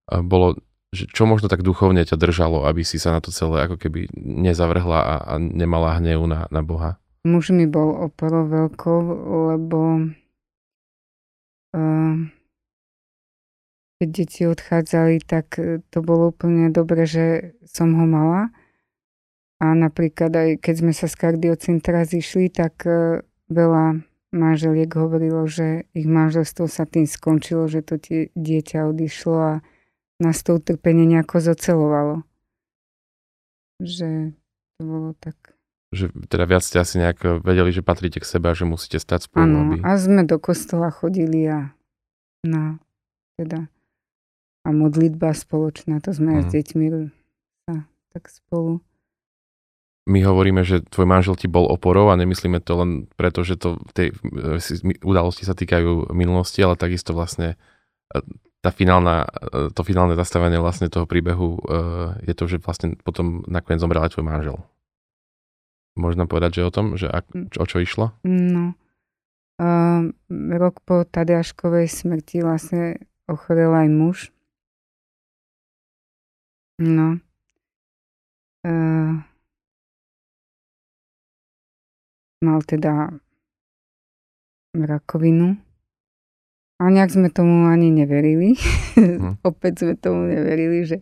bolo 0.08 0.60
že 0.96 1.04
čo 1.12 1.28
možno 1.28 1.52
tak 1.52 1.68
duchovne 1.68 2.00
ťa 2.08 2.16
držalo, 2.16 2.64
aby 2.64 2.82
si 2.88 2.96
sa 2.96 3.12
na 3.12 3.20
to 3.20 3.28
celé 3.28 3.68
ako 3.68 3.76
keby 3.76 4.08
nezavrhla 4.16 5.00
a, 5.04 5.16
a 5.20 5.34
nemala 5.36 6.00
hnev 6.00 6.24
na, 6.32 6.48
na 6.48 6.64
Boha? 6.64 6.96
Muž 7.28 7.52
mi 7.52 7.68
bol 7.68 7.92
oporou 8.08 8.48
veľkou, 8.48 9.00
lebo 9.52 9.80
uh, 11.76 12.16
keď 13.98 14.10
deti 14.14 14.42
odchádzali, 14.46 15.26
tak 15.26 15.58
e, 15.58 15.82
to 15.90 16.06
bolo 16.06 16.30
úplne 16.30 16.70
dobre, 16.70 17.10
že 17.10 17.58
som 17.66 17.98
ho 17.98 18.06
mala. 18.06 18.54
A 19.58 19.74
napríklad 19.74 20.30
aj 20.30 20.50
keď 20.62 20.76
sme 20.86 20.94
sa 20.94 21.10
z 21.10 21.18
kardiocentra 21.18 22.06
zišli, 22.06 22.54
tak 22.54 22.78
uh, 22.86 23.26
veľa 23.50 24.06
manželiek 24.30 24.94
hovorilo, 24.94 25.50
že 25.50 25.90
ich 25.98 26.06
manželstvo 26.06 26.70
sa 26.70 26.86
tým 26.86 27.10
skončilo, 27.10 27.66
že 27.66 27.82
to 27.82 27.98
tie 27.98 28.30
dieťa 28.38 28.86
odišlo 28.86 29.34
a 29.34 29.54
nás 30.22 30.46
to 30.46 30.62
utrpenie 30.62 31.10
nejako 31.10 31.42
zocelovalo. 31.42 32.16
Že 33.82 34.38
to 34.78 34.82
bolo 34.86 35.18
tak. 35.18 35.58
Že 35.90 36.14
teda 36.30 36.46
viac 36.46 36.62
ste 36.62 36.78
asi 36.78 37.02
nejak 37.02 37.42
vedeli, 37.42 37.74
že 37.74 37.82
patríte 37.82 38.22
k 38.22 38.30
sebe 38.30 38.54
a 38.54 38.58
že 38.58 38.70
musíte 38.70 39.02
stať 39.02 39.26
spolu. 39.26 39.42
Áno, 39.42 39.60
aby... 39.74 39.82
a 39.82 39.98
sme 39.98 40.22
do 40.22 40.38
kostola 40.38 40.94
chodili 40.94 41.50
a 41.50 41.74
na 42.46 42.78
teda 43.42 43.74
a 44.68 44.70
modlitba 44.76 45.32
spoločná, 45.32 46.04
to 46.04 46.12
sme 46.12 46.36
mm. 46.36 46.36
aj 46.36 46.42
s 46.44 46.48
mhm. 46.52 46.56
deťmi 46.60 46.86
sa 47.64 47.76
tak 48.12 48.24
spolu. 48.28 48.84
My 50.08 50.24
hovoríme, 50.24 50.64
že 50.64 50.88
tvoj 50.88 51.04
manžel 51.04 51.36
ti 51.36 51.52
bol 51.52 51.68
oporou 51.68 52.08
a 52.12 52.20
nemyslíme 52.20 52.64
to 52.64 52.80
len 52.80 52.92
preto, 53.20 53.44
že 53.44 53.60
to 53.60 53.76
tej 53.92 54.16
udalosti 55.04 55.44
sa 55.44 55.52
týkajú 55.52 56.16
minulosti, 56.16 56.64
ale 56.64 56.80
takisto 56.80 57.12
vlastne 57.12 57.60
tá 58.64 58.72
finálna, 58.72 59.28
e, 59.28 59.68
to 59.76 59.84
finálne 59.84 60.16
zastavenie 60.16 60.64
vlastne 60.64 60.88
toho 60.88 61.04
príbehu 61.04 61.60
e, 61.60 61.60
je 62.24 62.34
to, 62.40 62.48
že 62.48 62.64
vlastne 62.64 62.96
potom 63.04 63.44
nakoniec 63.52 63.84
zomrel 63.84 64.00
aj 64.00 64.16
tvoj 64.16 64.26
manžel. 64.26 64.58
Možno 66.00 66.24
povedať, 66.24 66.64
že 66.64 66.68
o 66.68 66.72
tom, 66.72 66.96
že 66.96 67.12
ak, 67.12 67.28
mm. 67.36 67.60
o 67.60 67.66
čo 67.68 67.84
išlo? 67.84 68.16
No. 68.24 68.80
Uh, 69.58 70.14
rok 70.54 70.86
po 70.86 71.02
Tadeáškovej 71.02 71.90
smrti 71.90 72.46
vlastne 72.46 73.02
ochorel 73.26 73.74
aj 73.74 73.88
muž. 73.90 74.18
No. 76.78 77.18
Uh, 78.62 79.18
mal 82.46 82.62
teda 82.62 83.18
rakovinu 84.78 85.58
a 86.78 86.94
nejak 86.94 87.10
sme 87.10 87.34
tomu 87.34 87.66
ani 87.66 87.90
neverili. 87.90 88.54
Hm. 88.94 89.42
Opäť 89.50 89.82
sme 89.82 89.94
tomu 89.98 90.30
neverili, 90.30 90.86
že, 90.86 91.02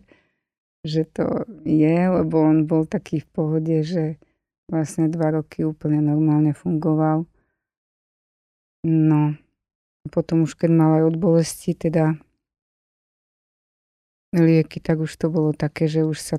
že 0.80 1.04
to 1.04 1.44
je, 1.68 1.96
lebo 2.08 2.40
on 2.40 2.64
bol 2.64 2.88
taký 2.88 3.20
v 3.20 3.28
pohode, 3.28 3.76
že 3.84 4.16
vlastne 4.72 5.12
dva 5.12 5.36
roky 5.36 5.62
úplne 5.68 6.00
normálne 6.00 6.56
fungoval. 6.56 7.28
No, 8.86 9.36
potom 10.08 10.48
už 10.48 10.56
keď 10.56 10.70
mal 10.72 10.90
aj 11.02 11.04
od 11.12 11.16
bolesti 11.20 11.76
teda 11.76 12.16
lieky, 14.36 14.78
tak 14.78 15.00
už 15.00 15.12
to 15.16 15.32
bolo 15.32 15.56
také, 15.56 15.88
že 15.88 16.04
už 16.04 16.18
sa, 16.20 16.36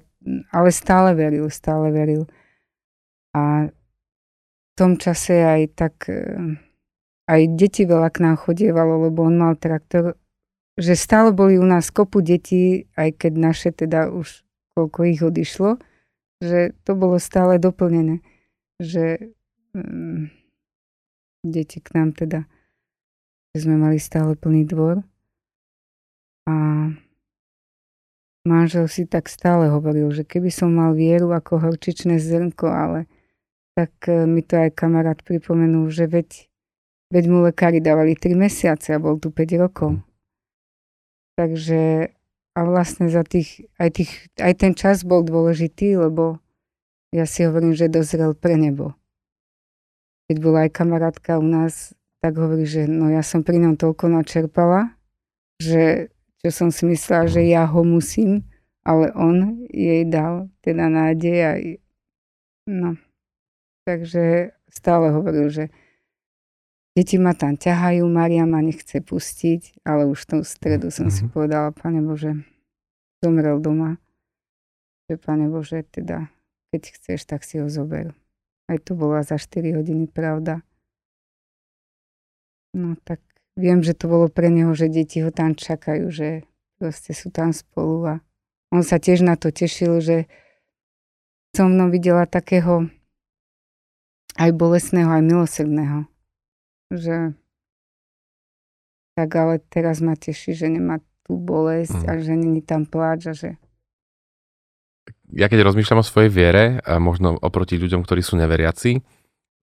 ale 0.54 0.70
stále 0.70 1.18
veril, 1.18 1.50
stále 1.50 1.90
veril. 1.90 2.30
A 3.34 3.70
v 3.70 4.72
tom 4.78 4.98
čase 5.02 5.42
aj 5.42 5.62
tak 5.74 5.96
aj 7.28 7.42
deti 7.60 7.84
veľa 7.84 8.10
k 8.10 8.24
nám 8.24 8.40
chodievalo, 8.40 9.12
lebo 9.12 9.28
on 9.28 9.36
mal 9.36 9.60
traktor, 9.60 10.16
že 10.80 10.96
stále 10.96 11.36
boli 11.36 11.60
u 11.60 11.68
nás 11.68 11.92
kopu 11.92 12.24
detí, 12.24 12.88
aj 12.96 13.20
keď 13.20 13.34
naše 13.36 13.70
teda 13.76 14.08
už 14.10 14.48
koľko 14.74 15.00
ich 15.10 15.22
odišlo, 15.22 15.82
že 16.40 16.72
to 16.88 16.96
bolo 16.96 17.20
stále 17.20 17.60
doplnené, 17.60 18.24
že 18.80 19.34
um, 19.76 20.32
deti 21.44 21.84
k 21.84 21.88
nám 21.98 22.16
teda, 22.16 22.48
že 23.52 23.68
sme 23.68 23.76
mali 23.76 24.00
stále 24.00 24.38
plný 24.40 24.64
dvor 24.64 25.04
a 26.48 26.56
manžel 28.48 28.88
si 28.88 29.04
tak 29.04 29.28
stále 29.28 29.68
hovoril, 29.68 30.08
že 30.16 30.24
keby 30.24 30.48
som 30.48 30.72
mal 30.72 30.96
vieru 30.96 31.36
ako 31.36 31.60
horčičné 31.60 32.16
zrnko, 32.16 32.68
ale 32.72 33.00
tak 33.76 33.92
e, 34.08 34.24
mi 34.24 34.40
to 34.40 34.56
aj 34.56 34.72
kamarát 34.72 35.20
pripomenul, 35.20 35.92
že 35.92 36.08
veď 36.08 36.48
Veď 37.08 37.24
mu 37.32 37.40
lekári 37.40 37.80
dávali 37.80 38.20
3 38.20 38.36
mesiace 38.36 38.92
a 38.92 39.00
bol 39.00 39.16
tu 39.16 39.32
5 39.32 39.64
rokov. 39.64 39.96
Hm. 39.96 40.04
Takže 41.38 41.82
a 42.58 42.60
vlastne 42.66 43.06
za 43.08 43.22
tých 43.22 43.70
aj, 43.78 43.90
tých, 44.02 44.12
aj 44.42 44.54
ten 44.58 44.74
čas 44.74 45.06
bol 45.06 45.22
dôležitý, 45.22 45.94
lebo 45.94 46.42
ja 47.14 47.30
si 47.30 47.46
hovorím, 47.46 47.78
že 47.78 47.88
dozrel 47.88 48.34
pre 48.34 48.58
nebo. 48.58 48.98
Keď 50.28 50.38
bola 50.42 50.66
aj 50.68 50.76
kamarátka 50.76 51.38
u 51.40 51.46
nás, 51.46 51.94
tak 52.20 52.36
hovorí, 52.36 52.66
že 52.66 52.90
no 52.90 53.14
ja 53.14 53.22
som 53.22 53.46
pri 53.46 53.62
ňom 53.62 53.78
toľko 53.78 54.10
načerpala, 54.10 54.98
že 55.62 56.12
čo 56.44 56.50
som 56.54 56.70
si 56.70 56.86
myslela, 56.86 57.26
že 57.28 57.42
ja 57.46 57.66
ho 57.66 57.82
musím, 57.84 58.46
ale 58.86 59.12
on 59.18 59.68
jej 59.68 60.06
dal 60.08 60.48
teda 60.62 60.88
nádej 60.88 61.38
a 61.44 61.52
no. 62.70 62.96
Takže 63.88 64.52
stále 64.68 65.12
hovoril, 65.16 65.48
že 65.48 65.66
Deti 66.98 67.22
ma 67.22 67.38
tam 67.38 67.54
ťahajú, 67.54 68.10
Maria 68.10 68.50
ma 68.50 68.58
nechce 68.58 69.06
pustiť, 69.06 69.86
ale 69.86 70.10
už 70.10 70.18
v 70.26 70.30
tom 70.34 70.42
stredu 70.42 70.90
som 70.90 71.14
si 71.14 71.24
Mhm. 71.24 71.30
povedala, 71.30 71.70
Pane 71.70 72.02
Bože, 72.02 72.34
zomrel 73.22 73.62
doma. 73.62 74.02
Že 75.06 75.22
Pane 75.22 75.46
Bože, 75.46 75.86
teda, 75.86 76.34
keď 76.74 76.82
chceš, 76.98 77.30
tak 77.30 77.46
si 77.46 77.62
ho 77.62 77.70
zober. 77.70 78.18
Aj 78.66 78.82
to 78.82 78.98
bola 78.98 79.22
za 79.22 79.38
4 79.38 79.78
hodiny 79.78 80.10
pravda. 80.10 80.66
No 82.74 82.98
tak 83.06 83.22
viem, 83.58 83.82
že 83.82 83.98
to 83.98 84.06
bolo 84.06 84.30
pre 84.30 84.54
neho, 84.54 84.72
že 84.78 84.88
deti 84.88 85.20
ho 85.26 85.34
tam 85.34 85.58
čakajú, 85.58 86.08
že 86.14 86.46
proste 86.78 87.12
sú 87.18 87.34
tam 87.34 87.50
spolu 87.52 88.06
a 88.06 88.16
on 88.70 88.86
sa 88.86 89.02
tiež 89.02 89.26
na 89.26 89.34
to 89.34 89.50
tešil, 89.50 89.98
že 90.00 90.30
som 91.58 91.74
mnou 91.74 91.90
videla 91.90 92.30
takého 92.30 92.86
aj 94.38 94.54
bolesného, 94.54 95.10
aj 95.10 95.24
milosrdného. 95.26 96.06
Že 96.94 97.34
tak 99.18 99.30
ale 99.34 99.58
teraz 99.74 99.98
ma 99.98 100.14
teší, 100.14 100.54
že 100.54 100.70
nemá 100.70 101.02
tú 101.26 101.42
bolesť 101.42 102.06
Mhm. 102.06 102.08
a 102.08 102.12
že 102.22 102.34
není 102.38 102.62
tam 102.62 102.86
pláč 102.86 103.20
a 103.28 103.34
že 103.34 103.58
Ja 105.28 105.52
keď 105.52 105.68
rozmýšľam 105.68 106.00
o 106.00 106.08
svojej 106.08 106.32
viere, 106.32 106.80
a 106.88 107.04
možno 107.04 107.36
oproti 107.36 107.76
ľuďom, 107.76 108.08
ktorí 108.08 108.24
sú 108.24 108.40
neveriaci, 108.40 109.04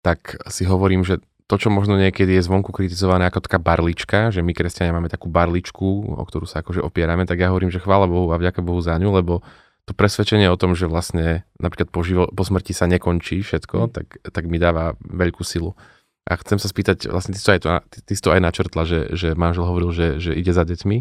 tak 0.03 0.35
si 0.51 0.67
hovorím, 0.67 1.07
že 1.07 1.23
to, 1.45 1.55
čo 1.61 1.69
možno 1.69 2.01
niekedy 2.01 2.41
je 2.41 2.45
zvonku 2.45 2.73
kritizované 2.73 3.29
ako 3.29 3.45
taká 3.45 3.61
barlička, 3.61 4.33
že 4.33 4.41
my 4.41 4.51
kresťania 4.57 4.97
máme 4.97 5.13
takú 5.13 5.29
barličku, 5.29 6.17
o 6.17 6.23
ktorú 6.25 6.49
sa 6.49 6.65
akože 6.65 6.81
opierame, 6.81 7.29
tak 7.29 7.37
ja 7.37 7.53
hovorím, 7.53 7.69
že 7.69 7.81
chvála 7.81 8.09
Bohu 8.09 8.33
a 8.33 8.41
vďaka 8.41 8.65
Bohu 8.65 8.81
za 8.81 8.97
ňu, 8.97 9.13
lebo 9.13 9.45
to 9.85 9.93
presvedčenie 9.93 10.49
o 10.49 10.57
tom, 10.57 10.73
že 10.73 10.89
vlastne 10.89 11.45
napríklad 11.61 11.93
po, 11.93 12.01
živo, 12.01 12.25
po 12.33 12.41
smrti 12.41 12.73
sa 12.73 12.89
nekončí 12.89 13.45
všetko, 13.45 13.77
Mm. 13.85 13.91
tak, 13.93 14.07
tak 14.25 14.43
mi 14.49 14.57
dáva 14.57 14.97
veľkú 15.05 15.45
silu. 15.45 15.77
A 16.25 16.41
chcem 16.41 16.57
sa 16.57 16.65
spýtať, 16.65 17.05
vlastne 17.13 17.37
ty 17.37 17.39
si 17.39 17.45
to 17.45 17.53
aj, 17.53 17.61
to, 17.61 17.69
ty, 17.93 17.97
ty 18.01 18.13
si 18.17 18.21
to 18.25 18.33
aj 18.33 18.41
načrtla, 18.41 18.81
že, 18.89 19.13
že 19.13 19.37
manžel 19.37 19.69
hovoril, 19.69 19.93
že, 19.93 20.17
že 20.17 20.33
ide 20.33 20.49
za 20.49 20.65
deťmi. 20.65 20.97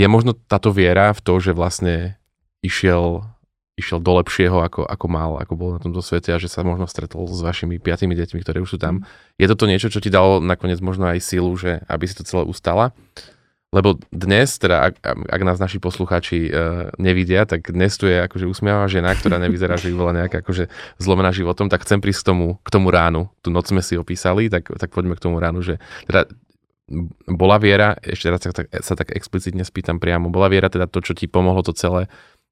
Je 0.00 0.06
možno 0.08 0.32
táto 0.32 0.72
viera 0.72 1.12
v 1.12 1.20
to, 1.20 1.36
že 1.44 1.52
vlastne 1.52 2.16
išiel, 2.64 3.28
išiel 3.76 4.00
do 4.00 4.16
lepšieho, 4.16 4.64
ako, 4.64 4.88
ako 4.88 5.06
mal, 5.06 5.36
ako 5.36 5.52
bol 5.54 5.70
na 5.76 5.80
tomto 5.80 6.00
svete 6.00 6.32
a 6.32 6.40
že 6.40 6.48
sa 6.48 6.64
možno 6.64 6.88
stretol 6.88 7.28
s 7.28 7.44
vašimi 7.44 7.76
piatými 7.76 8.16
deťmi, 8.16 8.40
ktoré 8.40 8.64
už 8.64 8.76
sú 8.76 8.78
tam. 8.80 9.04
Je 9.36 9.44
toto 9.44 9.68
niečo, 9.68 9.92
čo 9.92 10.00
ti 10.00 10.08
dalo 10.08 10.40
nakoniec 10.40 10.80
možno 10.80 11.12
aj 11.12 11.20
silu, 11.20 11.52
že 11.60 11.84
aby 11.84 12.08
si 12.08 12.16
to 12.16 12.24
celé 12.24 12.48
ustala? 12.48 12.96
Lebo 13.76 14.00
dnes, 14.08 14.56
teda 14.56 14.88
ak, 14.88 14.94
ak 15.28 15.42
nás 15.44 15.60
naši 15.60 15.76
poslucháči 15.76 16.48
uh, 16.48 16.88
nevidia, 16.96 17.44
tak 17.44 17.68
dnes 17.68 17.92
tu 18.00 18.08
je 18.08 18.24
akože 18.24 18.48
usmiavá 18.48 18.88
žena, 18.88 19.12
ktorá 19.12 19.36
nevyzerá, 19.36 19.76
že 19.76 19.92
by 19.92 19.96
bola 20.00 20.12
nejaká 20.24 20.40
akože 20.40 20.72
zlomená 20.96 21.28
životom, 21.36 21.68
tak 21.68 21.84
chcem 21.84 22.00
prísť 22.00 22.24
k 22.24 22.28
tomu, 22.32 22.46
k 22.64 22.68
tomu 22.72 22.88
ránu. 22.88 23.28
Tu 23.44 23.52
noc 23.52 23.68
sme 23.68 23.84
si 23.84 24.00
opísali, 24.00 24.48
tak, 24.48 24.72
tak 24.72 24.88
poďme 24.88 25.20
k 25.20 25.24
tomu 25.28 25.36
ránu, 25.36 25.60
že 25.60 25.76
teda 26.08 26.24
bola 27.26 27.58
viera, 27.58 27.98
ešte 27.98 28.30
raz 28.30 28.40
sa 28.46 28.54
tak, 28.54 28.70
sa 28.70 28.94
tak 28.94 29.10
explicitne 29.12 29.66
spýtam 29.66 29.98
priamo, 29.98 30.30
bola 30.30 30.46
viera 30.46 30.70
teda 30.70 30.86
to, 30.86 31.02
čo 31.02 31.18
ti 31.18 31.26
pomohlo 31.26 31.66
to 31.66 31.74
celé 31.74 32.06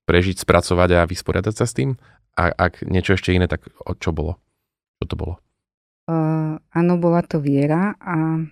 prežiť, 0.04 0.44
spracovať 0.44 0.90
a 1.00 1.08
vysporiadať 1.08 1.54
sa 1.54 1.66
s 1.68 1.76
tým? 1.76 1.96
A 2.34 2.50
ak 2.50 2.82
niečo 2.84 3.14
ešte 3.14 3.30
iné, 3.32 3.46
tak 3.46 3.68
čo 4.02 4.10
bolo? 4.10 4.40
Čo 5.00 5.14
to 5.14 5.16
bolo? 5.16 5.34
Uh, 6.04 6.60
áno, 6.76 7.00
bola 7.00 7.24
to 7.24 7.40
viera 7.40 7.96
a 7.96 8.44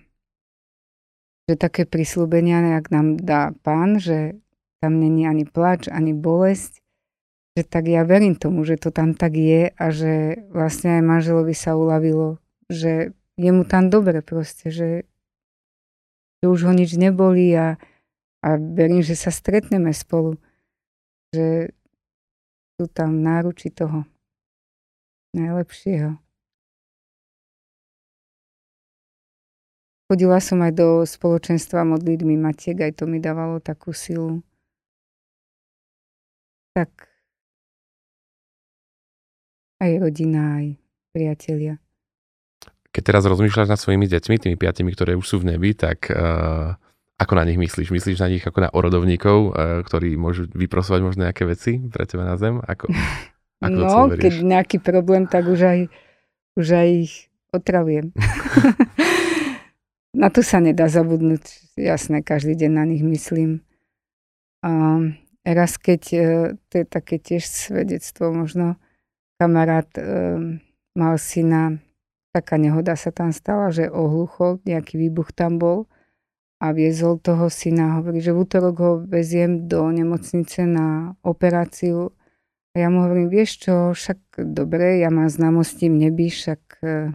že 1.43 1.59
také 1.59 1.83
prislúbenia, 1.83 2.79
ak 2.79 2.87
nám 2.89 3.19
dá 3.19 3.51
pán, 3.61 3.99
že 3.99 4.39
tam 4.79 4.99
není 4.99 5.27
ani 5.27 5.43
plač, 5.43 5.91
ani 5.91 6.15
bolesť, 6.15 6.79
že 7.53 7.63
tak 7.67 7.85
ja 7.91 8.07
verím 8.07 8.33
tomu, 8.33 8.65
že 8.65 8.79
to 8.79 8.89
tam 8.89 9.13
tak 9.13 9.37
je 9.37 9.69
a 9.69 9.85
že 9.93 10.43
vlastne 10.49 10.97
aj 10.97 11.03
manželovi 11.03 11.53
sa 11.53 11.77
uľavilo, 11.77 12.41
že 12.71 13.13
je 13.37 13.51
mu 13.53 13.67
tam 13.67 13.93
dobre 13.93 14.25
proste, 14.25 14.73
že, 14.73 15.05
že 16.41 16.45
už 16.49 16.65
ho 16.65 16.73
nič 16.73 16.95
nebolí 16.97 17.53
a, 17.53 17.77
a 18.41 18.49
verím, 18.57 19.05
že 19.05 19.13
sa 19.13 19.29
stretneme 19.29 19.93
spolu, 19.93 20.39
že 21.33 21.73
sú 22.77 22.85
tam 22.93 23.25
náruči 23.25 23.73
toho 23.73 24.05
najlepšieho. 25.33 26.21
Chodila 30.13 30.37
som 30.37 30.61
aj 30.61 30.77
do 30.77 31.01
spoločenstva 31.09 31.81
modlitby 31.89 32.37
Matiek, 32.37 32.77
aj 32.85 33.01
to 33.01 33.09
mi 33.09 33.17
dávalo 33.17 33.57
takú 33.57 33.97
silu. 33.97 34.45
Tak 36.77 37.09
aj 39.81 39.91
rodina, 39.97 40.61
aj 40.61 40.67
priatelia. 41.13 41.81
Keď 42.93 43.01
teraz 43.01 43.25
rozmýšľaš 43.25 43.73
nad 43.73 43.81
svojimi 43.81 44.05
deťmi, 44.05 44.35
tými 44.37 44.57
piatimi, 44.57 44.93
ktoré 44.93 45.17
už 45.17 45.25
sú 45.25 45.41
v 45.41 45.57
nebi, 45.57 45.73
tak 45.73 46.13
uh, 46.13 46.77
ako 47.23 47.39
na 47.39 47.47
nich 47.47 47.55
myslíš? 47.55 47.89
Myslíš 47.89 48.19
na 48.19 48.27
nich 48.27 48.43
ako 48.43 48.59
na 48.59 48.69
orodovníkov, 48.69 49.37
uh, 49.49 49.81
ktorí 49.87 50.19
môžu 50.19 50.51
vyprosovať 50.51 51.01
možno 51.01 51.25
nejaké 51.25 51.47
veci 51.47 51.79
pre 51.79 52.03
teba 52.03 52.27
na 52.27 52.35
zem? 52.35 52.59
Ako, 52.59 52.91
ako 53.65 53.79
no, 53.79 54.11
keď 54.11 54.43
nejaký 54.43 54.77
problém, 54.83 55.25
tak 55.25 55.47
už 55.47 55.59
aj, 55.63 55.79
už 56.59 56.67
aj 56.67 56.87
ich 57.07 57.13
otravujem. 57.55 58.11
na 60.21 60.27
to 60.27 60.43
sa 60.43 60.59
nedá 60.59 60.91
zabudnúť. 60.91 61.73
Jasné, 61.79 62.21
každý 62.21 62.53
deň 62.53 62.71
na 62.75 62.85
nich 62.85 63.01
myslím. 63.01 63.65
A 64.63 65.01
raz, 65.43 65.75
keď, 65.75 66.01
e, 66.13 66.25
to 66.71 66.73
je 66.81 66.85
také 66.87 67.19
tiež 67.19 67.43
svedectvo 67.43 68.31
možno, 68.31 68.79
kamarát 69.41 69.89
um, 69.99 70.63
mal 70.95 71.19
syna, 71.19 71.83
taká 72.31 72.55
nehoda 72.55 72.95
sa 72.95 73.11
tam 73.11 73.35
stala, 73.35 73.73
že 73.75 73.91
ohluchol, 73.91 74.63
nejaký 74.63 74.95
výbuch 74.95 75.35
tam 75.35 75.59
bol 75.59 75.91
a 76.63 76.71
viezol 76.71 77.19
toho 77.19 77.51
syna. 77.51 77.99
Hovorí, 77.99 78.23
že 78.23 78.31
v 78.31 78.47
útorok 78.47 78.75
ho 78.79 78.91
veziem 79.03 79.67
do 79.67 79.83
nemocnice 79.91 80.63
na 80.63 81.11
operáciu. 81.19 82.15
A 82.71 82.79
ja 82.79 82.87
mu 82.87 83.03
hovorím, 83.03 83.27
vieš 83.27 83.67
čo, 83.67 83.91
však 83.91 84.47
dobre, 84.47 85.03
ja 85.03 85.11
mám 85.11 85.27
známosti 85.27 85.91
v 85.91 86.07
nebi, 86.07 86.31
však 86.31 86.61
uh, 86.79 87.11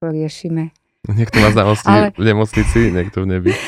poriešime. 0.00 0.72
Niekto 1.06 1.36
má 1.38 1.52
znalosti 1.52 1.92
Ale- 1.92 2.16
v 2.16 2.24
nemocnici, 2.24 2.78
niekto 2.90 3.22
v 3.22 3.36
nebi. 3.36 3.52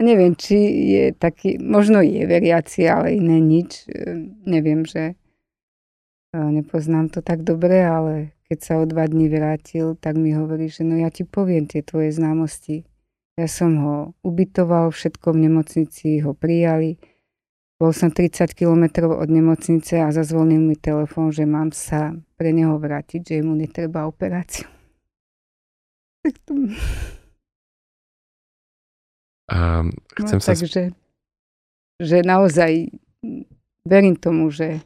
Neviem, 0.00 0.32
či 0.32 0.56
je 0.96 1.04
taký, 1.12 1.60
možno 1.60 2.00
je 2.00 2.24
veriaci, 2.24 2.88
ale 2.88 3.20
iné 3.20 3.36
nič. 3.36 3.84
E, 3.84 4.32
Neviem, 4.48 4.88
že 4.88 5.12
e, 5.12 5.14
nepoznám 6.40 7.12
to 7.12 7.20
tak 7.20 7.44
dobre, 7.44 7.84
ale 7.84 8.32
keď 8.48 8.58
sa 8.64 8.72
o 8.80 8.88
dva 8.88 9.04
dní 9.04 9.28
vrátil, 9.28 10.00
tak 10.00 10.16
mi 10.16 10.32
hovorí, 10.32 10.72
že 10.72 10.88
no 10.88 10.96
ja 10.96 11.12
ti 11.12 11.28
poviem 11.28 11.68
tie 11.68 11.84
tvoje 11.84 12.16
známosti. 12.16 12.88
Ja 13.40 13.48
som 13.48 13.72
ho 13.80 13.96
ubytoval, 14.20 14.92
všetko 14.92 15.32
v 15.32 15.48
nemocnici 15.48 16.20
ho 16.20 16.36
prijali. 16.36 17.00
Bol 17.80 17.96
som 17.96 18.12
30 18.12 18.52
kilometrov 18.52 19.16
od 19.16 19.32
nemocnice 19.32 19.96
a 19.96 20.12
zazvonil 20.12 20.60
mi 20.60 20.76
telefón, 20.76 21.32
že 21.32 21.48
mám 21.48 21.72
sa 21.72 22.12
pre 22.36 22.52
neho 22.52 22.76
vrátiť, 22.76 23.24
že 23.24 23.40
mu 23.40 23.56
netreba 23.56 24.04
operáciu. 24.04 24.68
Tak 26.20 26.36
to... 26.44 26.52
Um, 29.48 29.88
chcem 30.20 30.36
no, 30.36 30.44
sa... 30.44 30.52
takže, 30.52 30.92
že 31.96 32.16
naozaj 32.20 32.92
verím 33.88 34.20
tomu, 34.20 34.52
že, 34.52 34.84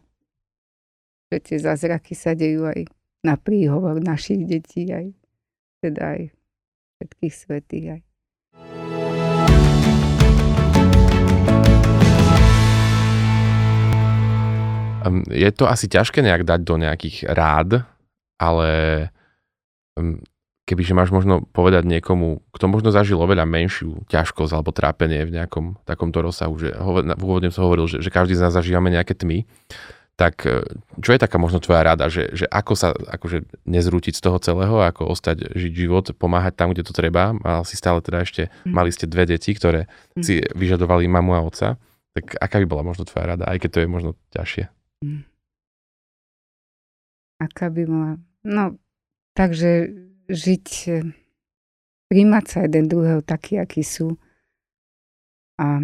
že 1.35 1.43
tie 1.43 1.59
zázraky 1.59 2.14
sa 2.14 2.38
dejú 2.38 2.71
aj 2.71 2.87
na 3.27 3.35
príhovor 3.35 3.99
našich 3.99 4.47
detí, 4.47 4.95
aj 4.95 5.11
teda 5.83 6.14
aj 6.14 6.23
všetkých 7.03 7.35
svetých. 7.35 7.87
Aj. 7.99 8.03
Um, 15.05 15.21
je 15.29 15.51
to 15.53 15.69
asi 15.69 15.85
ťažké 15.87 16.25
nejak 16.25 16.49
dať 16.49 16.61
do 16.64 16.81
nejakých 16.81 17.29
rád, 17.29 17.85
ale 18.40 18.71
um, 20.01 20.25
kebyže 20.64 20.97
máš 20.97 21.12
možno 21.12 21.45
povedať 21.53 21.85
niekomu, 21.85 22.40
kto 22.57 22.64
možno 22.73 22.88
zažil 22.88 23.21
oveľa 23.21 23.45
menšiu 23.45 24.01
ťažkosť 24.09 24.53
alebo 24.57 24.73
trápenie 24.73 25.29
v 25.29 25.37
nejakom 25.37 25.77
takomto 25.85 26.25
rozsahu, 26.25 26.57
že 26.57 26.73
v 26.81 27.21
úvodne 27.21 27.53
som 27.53 27.69
hovoril, 27.69 27.85
že, 27.85 28.01
že 28.01 28.09
každý 28.09 28.33
z 28.33 28.49
nás 28.49 28.57
zažívame 28.57 28.88
nejaké 28.88 29.12
tmy, 29.12 29.45
tak 30.17 30.47
e, 30.47 30.64
čo 31.03 31.11
je 31.12 31.21
taká 31.21 31.37
možno 31.43 31.59
tvoja 31.61 31.85
rada, 31.85 32.07
že, 32.09 32.31
že 32.33 32.47
ako 32.47 32.73
sa 32.79 32.95
akože 32.95 33.45
nezrútiť 33.67 34.14
z 34.17 34.23
toho 34.23 34.38
celého, 34.40 34.79
ako 34.81 35.11
ostať 35.11 35.53
žiť 35.53 35.73
život, 35.75 36.07
pomáhať 36.17 36.55
tam, 36.55 36.71
kde 36.73 36.87
to 36.87 36.95
treba. 36.95 37.35
Mal 37.35 37.67
si 37.67 37.75
stále 37.77 37.99
teda 38.01 38.23
ešte, 38.25 38.49
Mm. 38.64 38.73
mali 38.73 38.88
ste 38.95 39.05
dve 39.11 39.27
deti, 39.29 39.51
ktoré 39.53 39.90
Mm. 40.17 40.23
si 40.23 40.40
vyžadovali 40.55 41.05
mamu 41.11 41.35
a 41.35 41.43
otca. 41.45 41.77
Tak 42.14 42.38
aká 42.38 42.62
by 42.62 42.67
bola 42.71 42.87
možno 42.87 43.03
tvoja 43.05 43.35
rada, 43.35 43.45
aj 43.51 43.59
keď 43.59 43.71
to 43.75 43.79
je 43.83 43.88
možno 43.90 44.11
ťažšie? 44.31 44.64
Aká 47.40 47.69
by 47.69 47.83
bola... 47.85 48.11
No, 48.45 48.77
takže 49.33 49.90
žiť, 50.29 50.67
e, 50.88 50.99
príjmať 52.09 52.45
sa 52.45 52.59
jeden 52.64 52.87
druhého 52.88 53.21
taký, 53.25 53.59
aký 53.59 53.83
sú. 53.83 54.17
A 55.61 55.81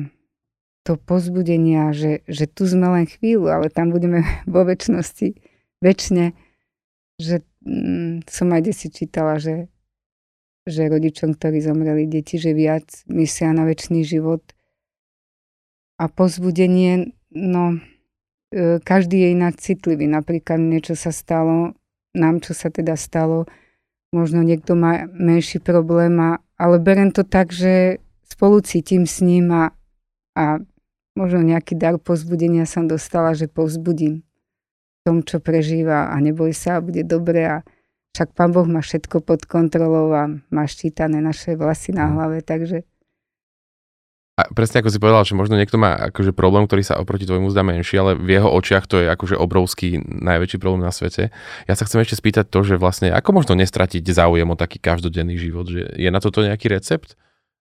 to 0.85 0.97
pozbudenia, 0.97 1.93
že, 1.93 2.25
že 2.27 2.49
tu 2.49 2.65
sme 2.65 2.89
len 3.01 3.07
chvíľu, 3.07 3.49
ale 3.49 3.73
tam 3.73 3.93
budeme 3.93 4.25
vo 4.55 4.65
väčšnosti, 4.65 5.37
väčšine, 5.81 6.37
že 7.21 7.45
mm, 7.65 8.29
som 8.29 8.49
aj 8.53 8.73
si 8.73 8.89
čítala, 8.89 9.37
že 9.41 9.69
že 10.69 10.87
rodičom, 10.87 11.37
ktorí 11.37 11.59
zomreli 11.65 12.05
deti, 12.07 12.37
že 12.37 12.53
viac 12.53 12.87
myslia 13.09 13.57
na 13.57 13.65
väčší 13.65 14.05
život. 14.05 14.45
A 16.01 16.09
pozbudenie, 16.09 17.13
no, 17.33 17.81
každý 18.83 19.25
je 19.25 19.29
inak 19.35 19.59
citlivý. 19.59 20.11
Napríklad 20.11 20.59
niečo 20.59 20.99
sa 20.99 21.15
stalo, 21.15 21.75
nám 22.15 22.43
čo 22.43 22.55
sa 22.55 22.69
teda 22.71 22.99
stalo, 22.99 23.47
možno 24.11 24.43
niekto 24.43 24.75
má 24.75 25.07
menší 25.11 25.63
problém, 25.63 26.19
a, 26.19 26.43
ale 26.59 26.83
berem 26.83 27.15
to 27.15 27.23
tak, 27.23 27.55
že 27.55 28.03
spolu 28.27 28.59
cítim 28.63 29.07
s 29.07 29.23
ním 29.23 29.51
a, 29.55 29.71
a 30.35 30.59
možno 31.15 31.47
nejaký 31.47 31.79
dar 31.79 31.99
pozbudenia 31.99 32.67
som 32.67 32.91
dostala, 32.91 33.35
že 33.39 33.47
povzbudím 33.47 34.27
tom, 35.05 35.25
čo 35.25 35.41
prežíva 35.41 36.13
a 36.13 36.17
neboj 36.21 36.53
sa, 36.53 36.79
bude 36.79 37.03
dobre 37.03 37.43
a 37.49 37.57
však 38.15 38.35
Pán 38.37 38.51
Boh 38.53 38.67
má 38.67 38.83
všetko 38.83 39.23
pod 39.23 39.47
kontrolou 39.47 40.13
a 40.13 40.29
má 40.29 40.65
štítané 40.67 41.23
naše 41.23 41.55
vlasy 41.57 41.95
na 41.95 42.11
hlave, 42.11 42.43
takže... 42.43 42.85
A 44.41 44.49
presne 44.57 44.81
ako 44.81 44.89
si 44.89 44.97
povedal, 44.97 45.21
že 45.29 45.37
možno 45.37 45.61
niekto 45.61 45.77
má 45.77 46.09
akože 46.09 46.33
problém, 46.33 46.65
ktorý 46.65 46.81
sa 46.81 46.97
oproti 46.97 47.29
tvojmu 47.29 47.53
zdá 47.53 47.61
menší, 47.61 48.01
ale 48.01 48.17
v 48.17 48.41
jeho 48.41 48.49
očiach 48.49 48.89
to 48.89 49.05
je 49.05 49.13
akože 49.13 49.37
obrovský, 49.37 50.01
najväčší 50.01 50.57
problém 50.57 50.81
na 50.81 50.89
svete. 50.89 51.29
Ja 51.69 51.75
sa 51.77 51.85
chcem 51.85 52.01
ešte 52.01 52.17
spýtať 52.17 52.49
to, 52.49 52.65
že 52.65 52.81
vlastne 52.81 53.13
ako 53.13 53.37
možno 53.37 53.53
nestratiť 53.61 54.01
záujem 54.01 54.49
o 54.49 54.57
taký 54.57 54.81
každodenný 54.81 55.37
život, 55.37 55.69
že 55.69 55.93
je 55.93 56.09
na 56.09 56.25
toto 56.25 56.41
nejaký 56.41 56.73
recept? 56.73 57.21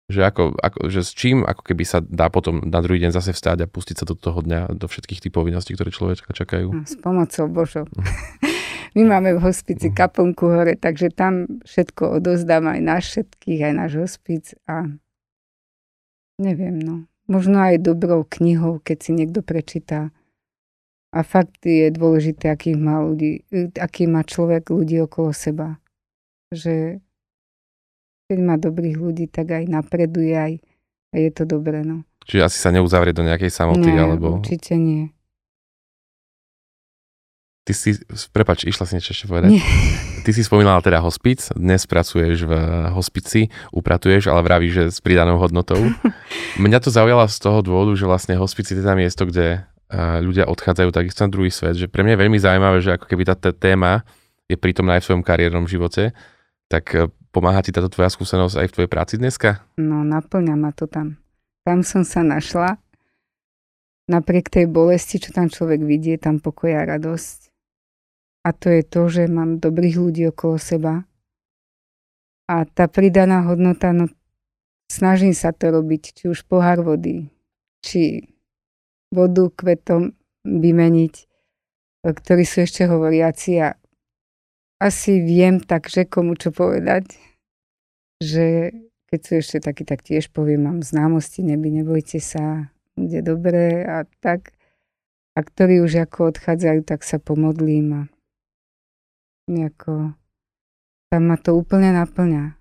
Že, 0.10 0.26
ako, 0.26 0.44
ako, 0.58 0.80
že 0.90 1.06
s 1.06 1.12
čím 1.14 1.46
ako 1.46 1.62
keby 1.62 1.84
sa 1.86 2.02
dá 2.02 2.34
potom 2.34 2.66
na 2.66 2.82
druhý 2.82 2.98
deň 2.98 3.14
zase 3.14 3.30
vstáť 3.30 3.68
a 3.68 3.70
pustiť 3.70 4.02
sa 4.02 4.06
do 4.10 4.18
toho 4.18 4.42
dňa, 4.42 4.74
do 4.74 4.90
všetkých 4.90 5.22
tých 5.28 5.34
povinností, 5.36 5.78
ktoré 5.78 5.94
človeka 5.94 6.34
čakajú? 6.34 6.74
No, 6.74 6.82
s 6.82 6.98
pomocou 6.98 7.46
Božou. 7.46 7.86
My 8.98 9.06
máme 9.06 9.38
v 9.38 9.44
hospici 9.46 9.94
kaplnku 9.94 10.50
hore, 10.50 10.74
takže 10.74 11.14
tam 11.14 11.62
všetko 11.62 12.18
odozdám 12.18 12.66
aj 12.74 12.80
na 12.82 12.98
všetkých, 12.98 13.60
aj 13.70 13.74
náš 13.78 13.92
hospic 14.02 14.58
a 14.66 14.90
neviem, 16.40 16.80
no. 16.80 17.06
Možno 17.30 17.62
aj 17.62 17.84
dobrou 17.86 18.26
knihou, 18.26 18.82
keď 18.82 18.98
si 18.98 19.12
niekto 19.14 19.46
prečíta. 19.46 20.10
A 21.14 21.22
fakt 21.22 21.62
je 21.62 21.94
dôležité, 21.94 22.50
aký 22.50 22.74
má, 22.74 23.02
ľudí, 23.02 23.46
aký 23.78 24.10
má 24.10 24.26
človek 24.26 24.74
ľudí 24.74 24.98
okolo 25.04 25.34
seba. 25.34 25.78
Že 26.50 27.02
keď 28.30 28.40
má 28.42 28.58
dobrých 28.58 28.98
ľudí, 28.98 29.26
tak 29.30 29.54
aj 29.54 29.70
napreduje, 29.70 30.34
aj 30.34 30.54
a 31.10 31.16
je 31.18 31.30
to 31.34 31.44
dobré, 31.46 31.82
no. 31.82 32.06
Čiže 32.30 32.46
asi 32.46 32.58
sa 32.62 32.70
neuzavrie 32.70 33.14
do 33.14 33.26
nejakej 33.26 33.50
samoty, 33.50 33.90
Nie, 33.90 34.06
alebo... 34.06 34.38
určite 34.38 34.78
nie. 34.78 35.10
Ty 37.66 37.74
si, 37.74 37.98
prepač, 38.30 38.66
išla 38.70 38.86
si 38.86 38.94
niečo 38.98 39.14
ešte 39.18 39.26
povedať? 39.26 39.58
Nie. 39.58 39.66
Ty 40.30 40.38
si 40.38 40.46
spomínala 40.46 40.78
teda 40.78 41.02
hospic, 41.02 41.42
dnes 41.58 41.90
pracuješ 41.90 42.46
v 42.46 42.54
hospici, 42.94 43.50
upratuješ, 43.74 44.30
ale 44.30 44.46
vravíš, 44.46 44.74
že 44.78 44.84
s 44.94 45.02
pridanou 45.02 45.42
hodnotou. 45.42 45.82
Mňa 46.62 46.86
to 46.86 46.94
zaujala 46.94 47.26
z 47.26 47.42
toho 47.42 47.66
dôvodu, 47.66 47.98
že 47.98 48.06
vlastne 48.06 48.38
hospici 48.38 48.78
je 48.78 48.86
teda 48.86 48.94
miesto, 48.94 49.26
kde 49.26 49.66
ľudia 50.22 50.46
odchádzajú 50.46 50.94
takisto 50.94 51.26
na 51.26 51.34
druhý 51.34 51.50
svet, 51.50 51.82
že 51.82 51.90
pre 51.90 52.06
mňa 52.06 52.14
je 52.14 52.22
veľmi 52.22 52.38
zaujímavé, 52.38 52.78
že 52.78 52.94
ako 52.94 53.10
keby 53.10 53.26
tá 53.26 53.50
téma 53.50 54.06
je 54.46 54.54
prítomná 54.54 55.02
aj 55.02 55.02
v 55.02 55.08
svojom 55.10 55.24
kariérnom 55.26 55.66
živote, 55.66 56.14
tak 56.70 56.94
e, 56.94 57.10
pomáha 57.34 57.66
ti 57.66 57.74
táto 57.74 57.90
tvoja 57.90 58.14
skúsenosť 58.14 58.54
aj 58.54 58.68
v 58.70 58.74
tvojej 58.78 58.92
práci 58.94 59.18
dneska? 59.18 59.66
No, 59.82 60.06
naplňa 60.06 60.54
ma 60.54 60.70
to 60.78 60.86
tam. 60.86 61.18
Tam 61.66 61.82
som 61.82 62.06
sa 62.06 62.22
našla. 62.22 62.78
Napriek 64.06 64.54
tej 64.54 64.70
bolesti, 64.70 65.18
čo 65.18 65.34
tam 65.34 65.50
človek 65.50 65.82
vidie, 65.82 66.22
tam 66.22 66.38
pokoj 66.38 66.70
a 66.70 66.86
radosť 66.86 67.49
a 68.50 68.54
to 68.58 68.74
je 68.74 68.82
to, 68.82 69.06
že 69.14 69.30
mám 69.30 69.62
dobrých 69.62 69.96
ľudí 70.02 70.26
okolo 70.34 70.58
seba. 70.58 71.06
A 72.50 72.66
tá 72.66 72.90
pridaná 72.90 73.46
hodnota, 73.46 73.94
no 73.94 74.10
snažím 74.90 75.38
sa 75.38 75.54
to 75.54 75.70
robiť, 75.70 76.18
či 76.18 76.24
už 76.34 76.50
pohár 76.50 76.82
vody, 76.82 77.30
či 77.86 78.26
vodu 79.14 79.54
kvetom 79.54 80.18
vymeniť, 80.42 81.14
ktorí 82.02 82.42
sú 82.42 82.66
ešte 82.66 82.90
hovoriaci 82.90 83.62
a 83.62 83.78
asi 84.82 85.22
viem 85.22 85.62
takže 85.62 86.10
komu 86.10 86.34
čo 86.34 86.50
povedať, 86.50 87.22
že 88.18 88.74
keď 89.14 89.20
sú 89.22 89.32
ešte 89.38 89.58
takí, 89.62 89.86
tak 89.86 90.02
tiež 90.02 90.34
poviem, 90.34 90.66
mám 90.66 90.80
známosti, 90.82 91.46
neby, 91.46 91.82
nebojte 91.82 92.18
sa, 92.18 92.74
bude 92.98 93.22
dobré 93.22 93.86
a 93.86 94.10
tak. 94.26 94.58
A 95.38 95.46
ktorí 95.46 95.86
už 95.86 96.02
ako 96.10 96.34
odchádzajú, 96.34 96.82
tak 96.86 97.06
sa 97.06 97.22
pomodlím 97.22 97.88
a 97.94 98.02
Nejako, 99.50 100.14
tam 101.10 101.22
ma 101.26 101.38
to 101.42 101.58
úplne 101.58 101.90
naplňa. 101.90 102.54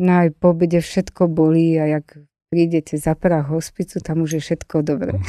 No 0.00 0.12
aj 0.24 0.32
po 0.40 0.56
všetko 0.56 1.28
bolí 1.28 1.76
a 1.76 2.00
jak 2.00 2.24
prídete 2.48 2.96
za 2.96 3.12
prach 3.12 3.52
hospicu, 3.52 4.00
tam 4.00 4.24
už 4.24 4.38
je 4.38 4.40
všetko 4.40 4.80
dobré. 4.80 5.20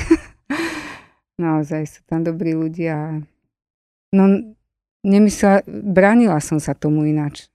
Naozaj 1.43 1.83
sú 1.91 2.01
tam 2.07 2.23
dobrí 2.23 2.55
ľudia. 2.55 3.19
No, 4.15 4.23
nemyslela, 5.03 5.67
bránila 5.67 6.39
som 6.39 6.63
sa 6.63 6.71
tomu 6.71 7.03
ináč. 7.03 7.51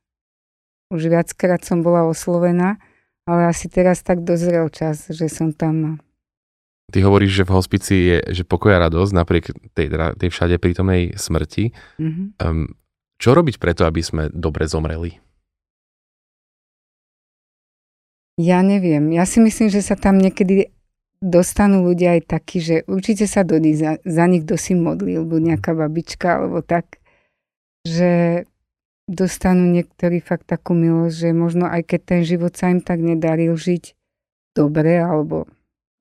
Už 0.93 1.09
viackrát 1.09 1.65
som 1.65 1.81
bola 1.81 2.05
oslovená, 2.05 2.77
ale 3.25 3.49
asi 3.49 3.73
teraz 3.73 4.05
tak 4.05 4.21
dozrel 4.21 4.69
čas, 4.69 5.09
že 5.09 5.33
som 5.33 5.57
tam. 5.57 6.05
Ty 6.93 6.99
hovoríš, 7.01 7.43
že 7.43 7.49
v 7.49 7.55
hospici 7.57 7.95
je 8.13 8.17
že 8.33 8.45
pokoj 8.45 8.77
a 8.77 8.83
radosť 8.89 9.13
napriek 9.17 9.45
tej, 9.73 9.89
tej 10.21 10.29
všade 10.29 10.61
prítomnej 10.61 11.17
smrti. 11.17 11.73
Mm-hmm. 11.97 12.27
Um, 12.45 12.77
čo 13.17 13.33
robiť 13.33 13.57
preto, 13.57 13.89
aby 13.89 14.05
sme 14.05 14.29
dobre 14.29 14.69
zomreli? 14.69 15.17
Ja 18.35 18.61
neviem. 18.67 19.15
Ja 19.15 19.25
si 19.25 19.39
myslím, 19.39 19.71
že 19.71 19.81
sa 19.81 19.95
tam 19.95 20.19
niekedy 20.19 20.75
dostanú 21.23 21.87
ľudia 21.87 22.21
aj 22.21 22.23
takí, 22.29 22.59
že 22.61 22.83
určite 22.85 23.25
sa 23.25 23.47
do 23.47 23.57
nich, 23.57 23.81
za, 23.81 23.97
za 24.05 24.27
nich 24.29 24.45
kto 24.45 24.59
si 24.61 24.77
modlil, 24.77 25.25
alebo 25.25 25.41
nejaká 25.41 25.73
babička, 25.73 26.43
alebo 26.43 26.61
tak, 26.61 27.01
že 27.87 28.45
dostanú 29.09 29.73
niektorí 29.73 30.21
fakt 30.21 30.51
takú 30.51 30.77
milosť, 30.77 31.15
že 31.17 31.31
možno 31.33 31.65
aj 31.65 31.87
keď 31.87 32.01
ten 32.05 32.21
život 32.27 32.53
sa 32.53 32.69
im 32.69 32.85
tak 32.85 33.01
nedaril 33.01 33.57
žiť 33.57 33.97
dobre, 34.53 35.01
alebo 35.01 35.49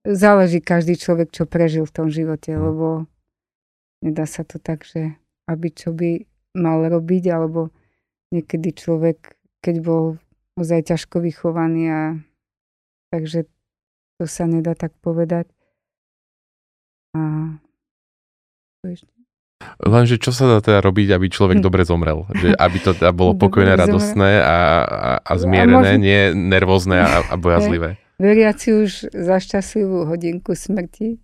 záleží 0.03 0.59
každý 0.59 0.99
človek, 0.99 1.31
čo 1.31 1.47
prežil 1.47 1.87
v 1.87 1.95
tom 1.95 2.07
živote, 2.11 2.53
hm. 2.53 2.59
lebo 2.59 2.87
nedá 4.03 4.27
sa 4.27 4.43
to 4.43 4.59
tak, 4.59 4.83
že 4.83 5.15
aby 5.47 5.71
čo 5.71 5.91
by 5.95 6.23
mal 6.55 6.85
robiť, 6.85 7.23
alebo 7.31 7.73
niekedy 8.31 8.75
človek, 8.75 9.35
keď 9.63 9.75
bol 9.83 10.03
ozaj 10.59 10.93
ťažko 10.93 11.23
vychovaný 11.23 11.83
a 11.89 12.01
takže 13.09 13.49
to 14.21 14.25
sa 14.29 14.45
nedá 14.45 14.77
tak 14.77 14.93
povedať. 15.01 15.49
A 17.17 17.57
to 18.81 18.93
ešte? 18.93 19.13
Lenže 19.79 20.19
čo 20.19 20.35
sa 20.35 20.43
dá 20.45 20.59
teda 20.59 20.83
robiť, 20.83 21.15
aby 21.15 21.31
človek 21.31 21.63
hm. 21.63 21.65
dobre 21.65 21.87
zomrel? 21.87 22.27
Že 22.35 22.51
aby 22.59 22.77
to 22.83 22.91
teda 22.91 23.15
bolo 23.15 23.33
pokojné, 23.43 23.79
radostné 23.79 24.43
a, 24.43 24.57
a, 24.83 25.11
a 25.23 25.33
zmierené, 25.39 25.71
a 25.71 25.95
možno... 25.95 26.03
nie 26.03 26.21
nervózne 26.35 26.97
a, 26.99 27.23
a 27.31 27.35
bojazlivé. 27.43 28.02
Veriaci 28.21 28.73
už 28.73 29.09
za 29.09 29.37
šťastlivú 29.41 30.05
hodinku 30.05 30.53
smrti, 30.53 31.21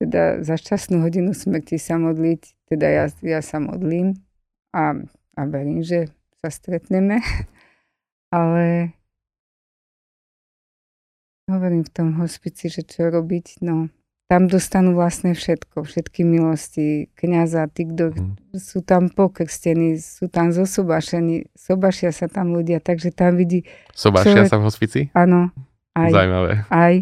teda 0.00 0.44
za 0.44 0.56
šťastnú 0.56 1.04
hodinu 1.04 1.36
smrti 1.36 1.76
sa 1.76 2.00
modliť, 2.00 2.42
teda 2.72 2.86
ja, 2.88 3.04
ja 3.24 3.40
sa 3.40 3.60
modlím 3.60 4.16
a, 4.72 4.96
a 5.36 5.40
verím, 5.48 5.84
že 5.84 6.12
sa 6.40 6.48
stretneme. 6.52 7.20
Ale 8.36 8.94
hovorím 11.50 11.82
v 11.82 11.92
tom 11.92 12.08
hospici, 12.22 12.70
že 12.70 12.86
čo 12.86 13.10
robiť, 13.10 13.60
no 13.66 13.90
tam 14.30 14.46
dostanú 14.46 14.94
vlastne 14.94 15.34
všetko, 15.34 15.82
všetky 15.82 16.22
milosti 16.22 17.10
kniaza, 17.18 17.66
tí, 17.66 17.90
kto 17.90 18.14
mm. 18.14 18.62
sú 18.62 18.78
tam 18.86 19.10
pokrstení, 19.10 19.98
sú 19.98 20.30
tam 20.30 20.54
zosobašení, 20.54 21.50
sobašia 21.58 22.14
sa 22.14 22.30
tam 22.30 22.54
ľudia, 22.54 22.78
takže 22.78 23.10
tam 23.10 23.34
vidí... 23.34 23.66
Sobašia 23.90 24.46
človek, 24.46 24.52
sa 24.54 24.58
v 24.62 24.66
hospici? 24.70 25.00
Áno. 25.18 25.50
Aj, 25.96 26.10
Zajímavé. 26.10 26.64
Aj, 26.70 26.94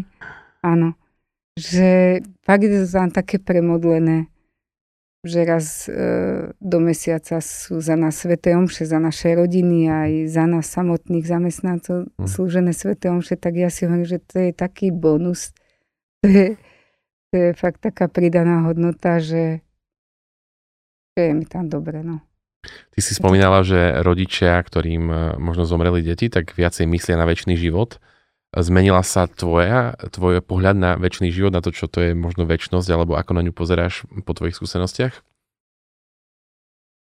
áno. 0.65 0.97
Že 1.59 2.19
fakt 2.41 2.63
je 2.63 2.71
to 2.83 2.87
tam 2.89 3.09
také 3.11 3.37
premodlené 3.37 4.31
že 5.19 5.43
raz 5.43 5.91
e, 5.91 6.55
do 6.63 6.79
mesiaca 6.79 7.43
sú 7.43 7.83
za 7.83 7.99
nás 7.99 8.23
Svete 8.23 8.55
Omše, 8.55 8.87
za 8.87 9.03
naše 9.03 9.35
rodiny 9.35 9.91
aj 9.91 10.11
za 10.31 10.45
nás 10.47 10.65
samotných 10.71 11.27
zamestnancov 11.27 12.07
mm. 12.15 12.23
slúžené 12.23 12.71
Svete 12.71 13.11
Omše, 13.11 13.35
tak 13.35 13.59
ja 13.59 13.67
si 13.67 13.83
hovorím, 13.83 14.07
že 14.07 14.23
to 14.23 14.39
je 14.39 14.51
taký 14.55 14.95
bonus, 14.95 15.51
to 16.23 16.31
je, 16.31 16.47
to 17.31 17.33
je 17.35 17.49
fakt 17.51 17.83
taká 17.83 18.07
pridaná 18.07 18.63
hodnota, 18.63 19.19
že, 19.19 19.59
že 21.19 21.21
je 21.27 21.33
mi 21.35 21.43
tam 21.43 21.67
dobre, 21.67 21.99
no. 21.99 22.23
Ty 22.95 22.99
si 22.99 23.15
spomínala, 23.15 23.63
že 23.63 23.99
rodičia, 23.99 24.55
ktorým 24.63 25.03
e, 25.11 25.15
možno 25.35 25.67
zomreli 25.67 25.99
deti, 25.99 26.31
tak 26.31 26.55
viacej 26.55 26.87
myslia 26.87 27.19
na 27.19 27.27
väčší 27.27 27.59
život. 27.59 27.99
Zmenila 28.49 29.05
sa 29.05 29.29
tvoja, 29.29 29.93
tvoj 30.09 30.41
pohľad 30.41 30.73
na 30.73 30.91
väčší 30.97 31.29
život, 31.29 31.53
na 31.53 31.61
to, 31.61 31.69
čo 31.69 31.85
to 31.85 32.01
je 32.01 32.11
možno 32.17 32.49
väčšnosť, 32.49 32.89
alebo 32.89 33.13
ako 33.13 33.37
na 33.37 33.45
ňu 33.45 33.53
pozeráš 33.53 34.09
po 34.25 34.33
tvojich 34.33 34.57
skúsenostiach? 34.57 35.21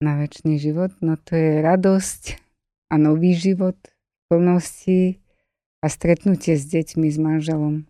Na 0.03 0.19
väčší 0.19 0.59
život? 0.59 0.91
No 0.99 1.15
to 1.15 1.39
je 1.39 1.63
radosť 1.63 2.43
a 2.91 2.95
nový 2.99 3.39
život 3.39 3.79
plnosti 4.27 5.23
a 5.79 5.87
stretnutie 5.87 6.59
s 6.59 6.67
deťmi, 6.67 7.07
s 7.07 7.19
manželom. 7.23 7.87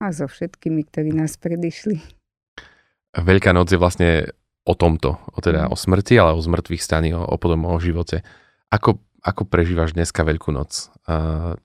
A 0.00 0.16
so 0.16 0.24
všetkými, 0.24 0.88
ktorí 0.88 1.12
nás 1.12 1.36
predišli. 1.36 2.00
Veľká 3.12 3.52
noc 3.52 3.68
je 3.68 3.76
vlastne 3.76 4.10
o 4.64 4.72
tomto, 4.72 5.20
o, 5.36 5.38
teda 5.44 5.68
mm. 5.68 5.70
o 5.72 5.76
smrti, 5.76 6.14
ale 6.16 6.32
o 6.32 6.40
zmrtvých 6.40 6.80
staní, 6.80 7.12
o, 7.12 7.20
o 7.20 7.36
potom 7.36 7.68
o 7.68 7.76
živote. 7.76 8.24
Ako, 8.72 9.02
ako 9.20 9.46
prežívaš 9.46 9.92
dneska 9.92 10.24
Veľkú 10.24 10.52
noc? 10.52 10.88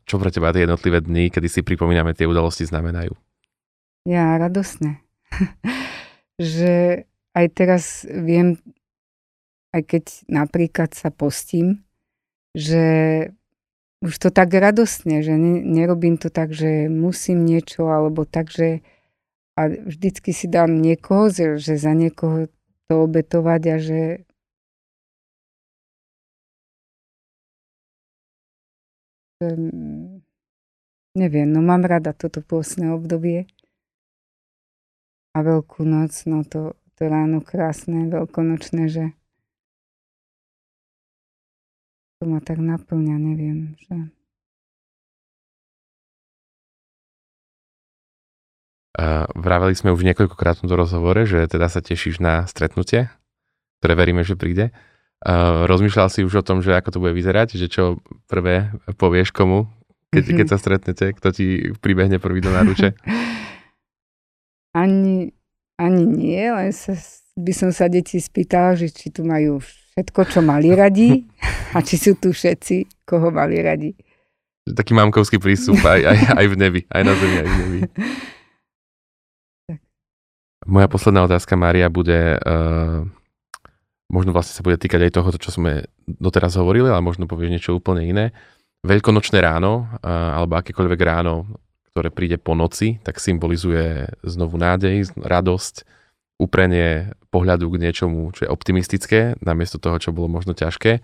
Čo 0.06 0.16
pre 0.20 0.30
teba 0.32 0.52
tie 0.52 0.68
jednotlivé 0.68 1.02
dny, 1.04 1.32
kedy 1.32 1.48
si 1.48 1.62
pripomíname 1.66 2.16
tie 2.16 2.28
udalosti, 2.28 2.68
znamenajú? 2.68 3.16
Ja 4.06 4.38
radosné. 4.38 5.02
že 6.40 7.06
aj 7.36 7.46
teraz 7.52 7.84
viem, 8.08 8.60
aj 9.76 9.82
keď 9.88 10.04
napríklad 10.32 10.96
sa 10.96 11.12
postím, 11.12 11.84
že 12.56 12.84
už 14.00 14.14
to 14.22 14.30
tak 14.30 14.54
radostne, 14.54 15.24
že 15.26 15.36
ne, 15.36 15.60
nerobím 15.64 16.16
to 16.16 16.30
tak, 16.30 16.54
že 16.54 16.88
musím 16.88 17.44
niečo, 17.44 17.90
alebo 17.90 18.24
tak, 18.24 18.52
že 18.52 18.86
a 19.56 19.72
vždycky 19.72 20.36
si 20.36 20.52
dám 20.52 20.84
niekoho, 20.84 21.32
že 21.32 21.80
za 21.80 21.96
niekoho 21.96 22.52
to 22.92 23.08
obetovať 23.08 23.62
a 23.72 23.76
že 23.80 24.00
neviem, 31.16 31.48
no 31.52 31.60
mám 31.60 31.84
rada 31.84 32.16
toto 32.16 32.40
pôsne 32.40 32.96
obdobie 32.96 33.48
a 35.36 35.44
Veľkú 35.44 35.84
noc, 35.84 36.16
no 36.32 36.48
to, 36.48 36.80
to 36.96 37.02
ráno 37.12 37.44
krásne, 37.44 38.08
veľkonočné, 38.08 38.88
že 38.88 39.12
to 42.24 42.32
ma 42.32 42.40
tak 42.40 42.64
naplňa, 42.64 43.16
neviem, 43.20 43.76
že... 43.84 43.96
Uh, 48.96 49.28
vraveli 49.36 49.76
sme 49.76 49.92
už 49.92 50.08
niekoľkokrát 50.08 50.56
v 50.56 50.62
tomto 50.64 50.80
rozhovore, 50.80 51.28
že 51.28 51.44
teda 51.52 51.68
sa 51.68 51.84
tešíš 51.84 52.24
na 52.24 52.48
stretnutie, 52.48 53.12
ktoré 53.84 53.94
veríme, 54.00 54.24
že 54.24 54.40
príde. 54.40 54.72
Uh, 55.24 55.64
rozmýšľal 55.66 56.12
si 56.12 56.28
už 56.28 56.44
o 56.44 56.46
tom, 56.46 56.60
že 56.60 56.76
ako 56.76 56.90
to 56.92 57.02
bude 57.02 57.16
vyzerať, 57.16 57.56
že 57.56 57.72
čo 57.72 58.04
prvé 58.28 58.76
povieš 59.00 59.32
komu, 59.32 59.66
keď, 60.12 60.24
mm-hmm. 60.24 60.38
keď 60.38 60.48
sa 60.48 60.58
stretnete, 60.60 61.06
kto 61.16 61.28
ti 61.32 61.46
pribehne 61.80 62.20
prvý 62.20 62.44
do 62.44 62.52
náruče? 62.52 62.94
Ani, 64.76 65.32
ani 65.80 66.04
nie, 66.04 66.52
len 66.52 66.68
sa, 66.76 67.00
by 67.40 67.54
som 67.56 67.72
sa 67.72 67.88
deti 67.88 68.20
spýtala, 68.20 68.76
že 68.76 68.92
či 68.92 69.08
tu 69.08 69.24
majú 69.24 69.64
všetko, 69.64 70.22
čo 70.28 70.40
mali 70.44 70.76
radi 70.84 71.24
a 71.72 71.80
či 71.80 71.96
sú 71.96 72.20
tu 72.20 72.36
všetci, 72.36 73.08
koho 73.08 73.32
mali 73.32 73.64
radi. 73.64 73.96
Taký 74.68 74.92
mamkovský 74.92 75.40
prístup 75.40 75.80
aj, 75.80 76.02
aj, 76.04 76.18
aj 76.36 76.46
v 76.52 76.56
nebi, 76.60 76.82
aj 76.92 77.02
na 77.08 77.14
zemi, 77.16 77.36
aj 77.40 77.48
v 77.48 77.56
nebi. 77.56 77.80
Moja 80.76 80.92
posledná 80.92 81.24
otázka, 81.24 81.56
Mária, 81.56 81.88
bude, 81.88 82.36
uh, 82.42 83.08
možno 84.10 84.32
vlastne 84.32 84.54
sa 84.54 84.66
bude 84.66 84.78
týkať 84.78 85.10
aj 85.10 85.16
toho, 85.18 85.30
čo 85.38 85.52
sme 85.54 85.90
doteraz 86.06 86.56
hovorili, 86.58 86.90
ale 86.90 87.02
možno 87.02 87.26
povieš 87.26 87.52
niečo 87.52 87.78
úplne 87.78 88.06
iné. 88.06 88.26
Veľkonočné 88.86 89.42
ráno, 89.42 89.90
alebo 90.06 90.62
akékoľvek 90.62 91.00
ráno, 91.02 91.50
ktoré 91.96 92.14
príde 92.14 92.38
po 92.38 92.54
noci, 92.54 93.02
tak 93.02 93.18
symbolizuje 93.18 94.14
znovu 94.22 94.62
nádej, 94.62 95.16
radosť, 95.18 95.88
uprenie 96.36 97.16
pohľadu 97.32 97.72
k 97.72 97.82
niečomu, 97.88 98.36
čo 98.36 98.48
je 98.48 98.52
optimistické, 98.52 99.40
namiesto 99.40 99.80
toho, 99.80 99.96
čo 100.00 100.12
bolo 100.12 100.28
možno 100.28 100.52
ťažké. 100.52 101.00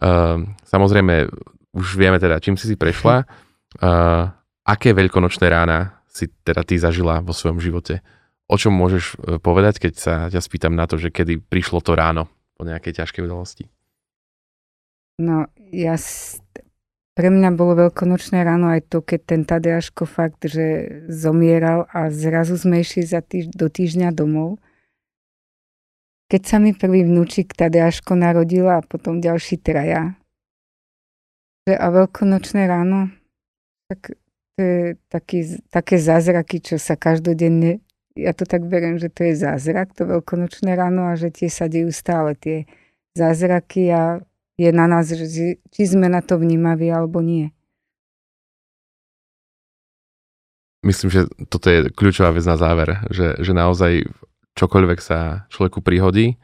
Uh, 0.00 0.48
samozrejme, 0.64 1.28
už 1.76 1.86
vieme 2.00 2.16
teda, 2.16 2.40
čím 2.40 2.56
si 2.56 2.64
si 2.68 2.76
prešla. 2.80 3.28
Uh, 3.76 4.32
aké 4.72 4.96
veľkonočné 4.96 5.46
rána 5.52 6.00
si 6.08 6.28
teda 6.44 6.64
ty 6.64 6.80
zažila 6.80 7.20
vo 7.20 7.36
svojom 7.36 7.60
živote? 7.60 8.00
O 8.52 8.60
čom 8.60 8.76
môžeš 8.76 9.16
e, 9.16 9.40
povedať, 9.40 9.88
keď 9.88 9.92
sa 9.96 10.14
ťa 10.28 10.44
spýtam 10.44 10.76
na 10.76 10.84
to, 10.84 11.00
že 11.00 11.08
kedy 11.08 11.40
prišlo 11.40 11.80
to 11.80 11.96
ráno 11.96 12.28
po 12.60 12.68
nejakej 12.68 13.00
ťažkej 13.00 13.24
udalosti? 13.24 13.64
No, 15.16 15.48
ja 15.72 15.96
pre 17.16 17.28
mňa 17.32 17.56
bolo 17.56 17.88
veľkonočné 17.88 18.44
ráno 18.44 18.72
aj 18.76 18.92
to, 18.92 19.00
keď 19.00 19.20
ten 19.24 19.42
Tadeáško 19.48 20.04
fakt, 20.04 20.44
že 20.44 20.88
zomieral 21.08 21.88
a 21.92 22.12
zrazu 22.12 22.60
sme 22.60 22.84
išli 22.84 23.08
za 23.08 23.24
týž- 23.24 23.52
do 23.52 23.72
týždňa 23.72 24.12
domov. 24.12 24.60
Keď 26.28 26.42
sa 26.44 26.56
mi 26.60 26.76
prvý 26.76 27.08
vnúčik 27.08 27.56
Tadeáško 27.56 28.16
narodila 28.16 28.80
a 28.80 28.84
potom 28.84 29.20
ďalší 29.20 29.60
traja. 29.60 30.16
A 31.68 31.86
veľkonočné 31.88 32.68
ráno, 32.68 33.12
tak 33.88 34.16
to 34.56 34.60
je 34.60 34.80
taký, 35.08 35.60
také 35.72 35.96
zázraky, 35.96 36.60
čo 36.60 36.76
sa 36.76 36.96
každodenne, 36.96 37.84
ja 38.16 38.32
to 38.36 38.44
tak 38.44 38.64
verím, 38.68 39.00
že 39.00 39.08
to 39.08 39.24
je 39.28 39.34
zázrak, 39.36 39.96
to 39.96 40.04
veľkonočné 40.04 40.76
ráno 40.76 41.08
a 41.08 41.16
že 41.16 41.32
tie 41.32 41.48
sa 41.48 41.68
dejú 41.68 41.88
stále 41.92 42.36
tie 42.36 42.68
zázraky 43.16 43.92
a 43.92 44.02
je 44.60 44.70
na 44.72 44.86
nás, 44.88 45.08
že, 45.08 45.56
či 45.58 45.82
sme 45.84 46.12
na 46.12 46.20
to 46.20 46.36
vnímaví 46.36 46.92
alebo 46.92 47.24
nie. 47.24 47.50
Myslím, 50.82 51.14
že 51.14 51.20
toto 51.46 51.70
je 51.70 51.88
kľúčová 51.94 52.34
vec 52.34 52.42
na 52.42 52.58
záver, 52.58 52.98
že, 53.08 53.38
že 53.38 53.52
naozaj 53.54 54.02
čokoľvek 54.58 54.98
sa 54.98 55.46
človeku 55.48 55.78
prihodí, 55.78 56.36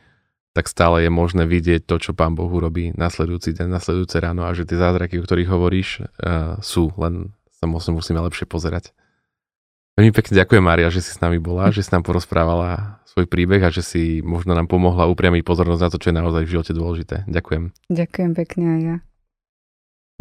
tak 0.55 0.71
stále 0.71 1.07
je 1.07 1.11
možné 1.11 1.45
vidieť 1.45 1.85
to, 1.85 1.99
čo 1.99 2.14
Pán 2.14 2.39
Boh 2.39 2.49
urobí 2.49 2.95
nasledujúci 2.95 3.55
deň, 3.55 3.69
nasledujúce 3.69 4.16
ráno 4.23 4.47
a 4.47 4.55
že 4.55 4.64
tie 4.64 4.79
zázraky, 4.79 5.19
o 5.21 5.27
ktorých 5.27 5.51
hovoríš, 5.51 5.89
uh, 6.23 6.59
sú, 6.62 6.95
len 6.99 7.35
sa 7.59 7.66
musíme 7.66 8.23
lepšie 8.23 8.47
pozerať. 8.47 8.95
Veľmi 9.99 10.14
pekne 10.14 10.38
ďakujem, 10.38 10.62
Mária, 10.62 10.94
že 10.94 11.03
si 11.03 11.11
s 11.11 11.18
nami 11.18 11.42
bola, 11.42 11.74
že 11.74 11.82
si 11.82 11.90
nám 11.90 12.07
porozprávala 12.07 13.03
svoj 13.03 13.26
príbeh 13.26 13.59
a 13.66 13.74
že 13.74 13.82
si 13.82 14.22
možno 14.22 14.55
nám 14.55 14.70
pomohla 14.70 15.11
upriamiť 15.11 15.42
pozornosť 15.42 15.82
na 15.82 15.90
to, 15.90 15.99
čo 15.99 16.14
je 16.14 16.18
naozaj 16.22 16.42
v 16.46 16.53
živote 16.55 16.70
dôležité. 16.70 17.26
Ďakujem. 17.26 17.74
Ďakujem 17.90 18.30
pekne 18.38 18.64
aj 18.70 18.80
ja. 18.86 18.96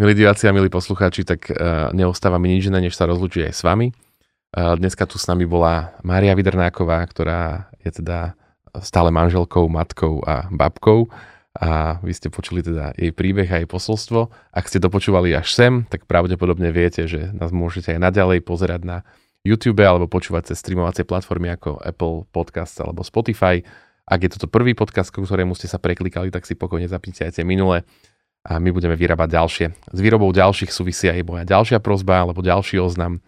Milí 0.01 0.17
diváci 0.17 0.49
a 0.49 0.55
milí 0.57 0.73
poslucháči, 0.73 1.21
tak 1.29 1.53
uh, 1.53 1.93
neostáva 1.93 2.41
mi 2.41 2.57
nič 2.57 2.73
iné, 2.73 2.89
než 2.89 2.97
sa 2.97 3.05
rozlúčiť 3.05 3.49
aj 3.49 3.53
s 3.53 3.61
vami. 3.61 3.93
Uh, 4.57 4.73
dneska 4.81 5.05
tu 5.05 5.21
s 5.21 5.29
nami 5.29 5.45
bola 5.45 5.93
Mária 6.01 6.33
Vidrnáková, 6.33 6.97
ktorá 7.13 7.69
je 7.77 8.01
teda 8.01 8.33
stále 8.81 9.13
manželkou, 9.13 9.69
matkou 9.69 10.25
a 10.25 10.49
babkou 10.49 11.05
a 11.53 12.01
vy 12.01 12.17
ste 12.17 12.33
počuli 12.33 12.65
teda 12.65 12.97
jej 12.97 13.13
príbeh 13.13 13.45
a 13.53 13.61
jej 13.61 13.69
posolstvo. 13.69 14.33
Ak 14.49 14.73
ste 14.73 14.81
dopočúvali 14.81 15.37
až 15.37 15.53
sem, 15.53 15.85
tak 15.85 16.09
pravdepodobne 16.09 16.73
viete, 16.73 17.05
že 17.05 17.29
nás 17.29 17.53
môžete 17.53 17.93
aj 17.93 18.09
naďalej 18.09 18.41
pozerať 18.41 18.81
na 18.81 18.97
YouTube 19.47 19.79
alebo 19.79 20.11
počúvať 20.11 20.51
cez 20.51 20.59
streamovacie 20.59 21.07
platformy 21.07 21.55
ako 21.55 21.79
Apple 21.79 22.27
Podcast 22.27 22.75
alebo 22.83 23.07
Spotify. 23.07 23.63
Ak 24.03 24.19
je 24.23 24.35
toto 24.35 24.51
prvý 24.51 24.75
podcast, 24.75 25.11
ku 25.15 25.23
ktorému 25.23 25.55
ste 25.55 25.71
sa 25.71 25.79
preklikali, 25.79 26.27
tak 26.27 26.43
si 26.43 26.59
pokojne 26.59 26.91
zapnite 26.91 27.23
aj 27.23 27.39
tie 27.39 27.47
minulé 27.47 27.87
a 28.47 28.59
my 28.59 28.71
budeme 28.71 28.95
vyrábať 28.95 29.29
ďalšie. 29.31 29.65
S 29.91 29.99
výrobou 29.99 30.31
ďalších 30.31 30.71
súvisia 30.71 31.11
aj 31.15 31.23
moja 31.27 31.43
ďalšia 31.43 31.83
prozba 31.83 32.23
alebo 32.23 32.39
ďalší 32.39 32.79
oznam. 32.79 33.19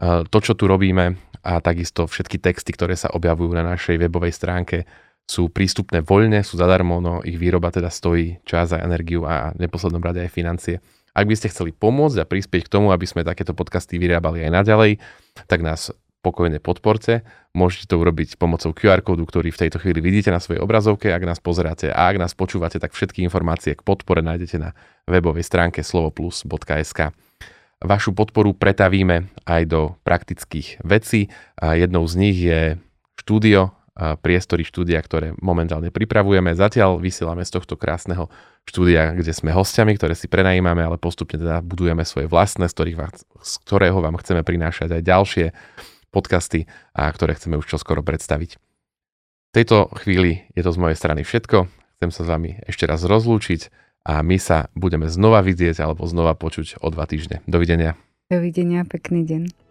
To, 0.00 0.38
čo 0.44 0.52
tu 0.52 0.68
robíme 0.68 1.16
a 1.40 1.60
takisto 1.64 2.04
všetky 2.04 2.36
texty, 2.36 2.76
ktoré 2.76 2.92
sa 2.92 3.08
objavujú 3.16 3.56
na 3.56 3.64
našej 3.64 3.96
webovej 3.96 4.36
stránke, 4.36 4.84
sú 5.24 5.48
prístupné 5.48 6.04
voľne, 6.04 6.44
sú 6.44 6.60
zadarmo, 6.60 7.00
no 7.00 7.24
ich 7.24 7.40
výroba 7.40 7.72
teda 7.72 7.90
stojí 7.90 8.44
čas 8.44 8.76
a 8.76 8.84
energiu 8.84 9.24
a 9.24 9.56
v 9.56 9.64
neposlednom 9.64 10.04
rade 10.04 10.20
aj 10.22 10.30
financie. 10.30 10.78
Ak 11.16 11.24
by 11.24 11.32
ste 11.32 11.48
chceli 11.48 11.72
pomôcť 11.72 12.20
a 12.20 12.28
prispieť 12.28 12.68
k 12.68 12.72
tomu, 12.76 12.92
aby 12.92 13.08
sme 13.08 13.24
takéto 13.24 13.56
podcasty 13.56 13.96
vyrábali 13.96 14.44
aj 14.44 14.52
naďalej, 14.52 15.00
tak 15.48 15.64
nás 15.64 15.88
pokojne 16.20 16.60
podporte. 16.60 17.24
Môžete 17.56 17.88
to 17.88 17.96
urobiť 17.96 18.36
pomocou 18.36 18.76
QR 18.76 19.00
kódu, 19.00 19.24
ktorý 19.24 19.48
v 19.48 19.64
tejto 19.64 19.80
chvíli 19.80 20.04
vidíte 20.04 20.28
na 20.28 20.44
svojej 20.44 20.60
obrazovke. 20.60 21.08
Ak 21.08 21.24
nás 21.24 21.40
pozeráte 21.40 21.88
a 21.88 22.12
ak 22.12 22.20
nás 22.20 22.36
počúvate, 22.36 22.76
tak 22.76 22.92
všetky 22.92 23.24
informácie 23.24 23.72
k 23.72 23.80
podpore 23.80 24.20
nájdete 24.20 24.60
na 24.60 24.76
webovej 25.08 25.46
stránke 25.46 25.80
slovoplus.sk. 25.80 27.16
Vašu 27.80 28.10
podporu 28.12 28.52
pretavíme 28.52 29.32
aj 29.48 29.62
do 29.70 29.96
praktických 30.04 30.84
vecí. 30.84 31.32
Jednou 31.62 32.04
z 32.04 32.14
nich 32.18 32.36
je 32.36 32.76
štúdio 33.22 33.72
priestory 33.96 34.62
štúdia, 34.62 35.00
ktoré 35.00 35.32
momentálne 35.40 35.88
pripravujeme. 35.88 36.52
Zatiaľ 36.52 37.00
vysielame 37.00 37.48
z 37.48 37.56
tohto 37.56 37.80
krásneho 37.80 38.28
štúdia, 38.68 39.16
kde 39.16 39.32
sme 39.32 39.56
hostiami, 39.56 39.96
ktoré 39.96 40.12
si 40.12 40.28
prenajímame, 40.28 40.84
ale 40.84 41.00
postupne 41.00 41.40
teda 41.40 41.64
budujeme 41.64 42.04
svoje 42.04 42.28
vlastné, 42.28 42.68
z, 42.68 42.76
vám, 42.76 43.12
z 43.40 43.52
ktorého 43.64 43.98
vám 44.04 44.20
chceme 44.20 44.44
prinášať 44.44 45.00
aj 45.00 45.02
ďalšie 45.02 45.46
podcasty, 46.12 46.68
a 46.92 47.08
ktoré 47.08 47.36
chceme 47.40 47.56
už 47.56 47.66
čoskoro 47.66 48.04
predstaviť. 48.04 48.56
V 48.56 49.52
tejto 49.56 49.88
chvíli 50.04 50.44
je 50.52 50.60
to 50.60 50.70
z 50.72 50.80
mojej 50.80 50.96
strany 51.00 51.24
všetko. 51.24 51.64
Chcem 51.96 52.10
sa 52.12 52.22
s 52.24 52.28
vami 52.28 52.60
ešte 52.68 52.84
raz 52.84 53.00
rozlúčiť 53.00 53.72
a 54.04 54.20
my 54.20 54.36
sa 54.36 54.68
budeme 54.76 55.08
znova 55.08 55.40
vidieť 55.40 55.80
alebo 55.80 56.04
znova 56.04 56.36
počuť 56.36 56.84
o 56.84 56.92
dva 56.92 57.08
týždne. 57.08 57.40
Dovidenia. 57.48 57.96
Dovidenia, 58.28 58.84
pekný 58.84 59.24
deň. 59.24 59.65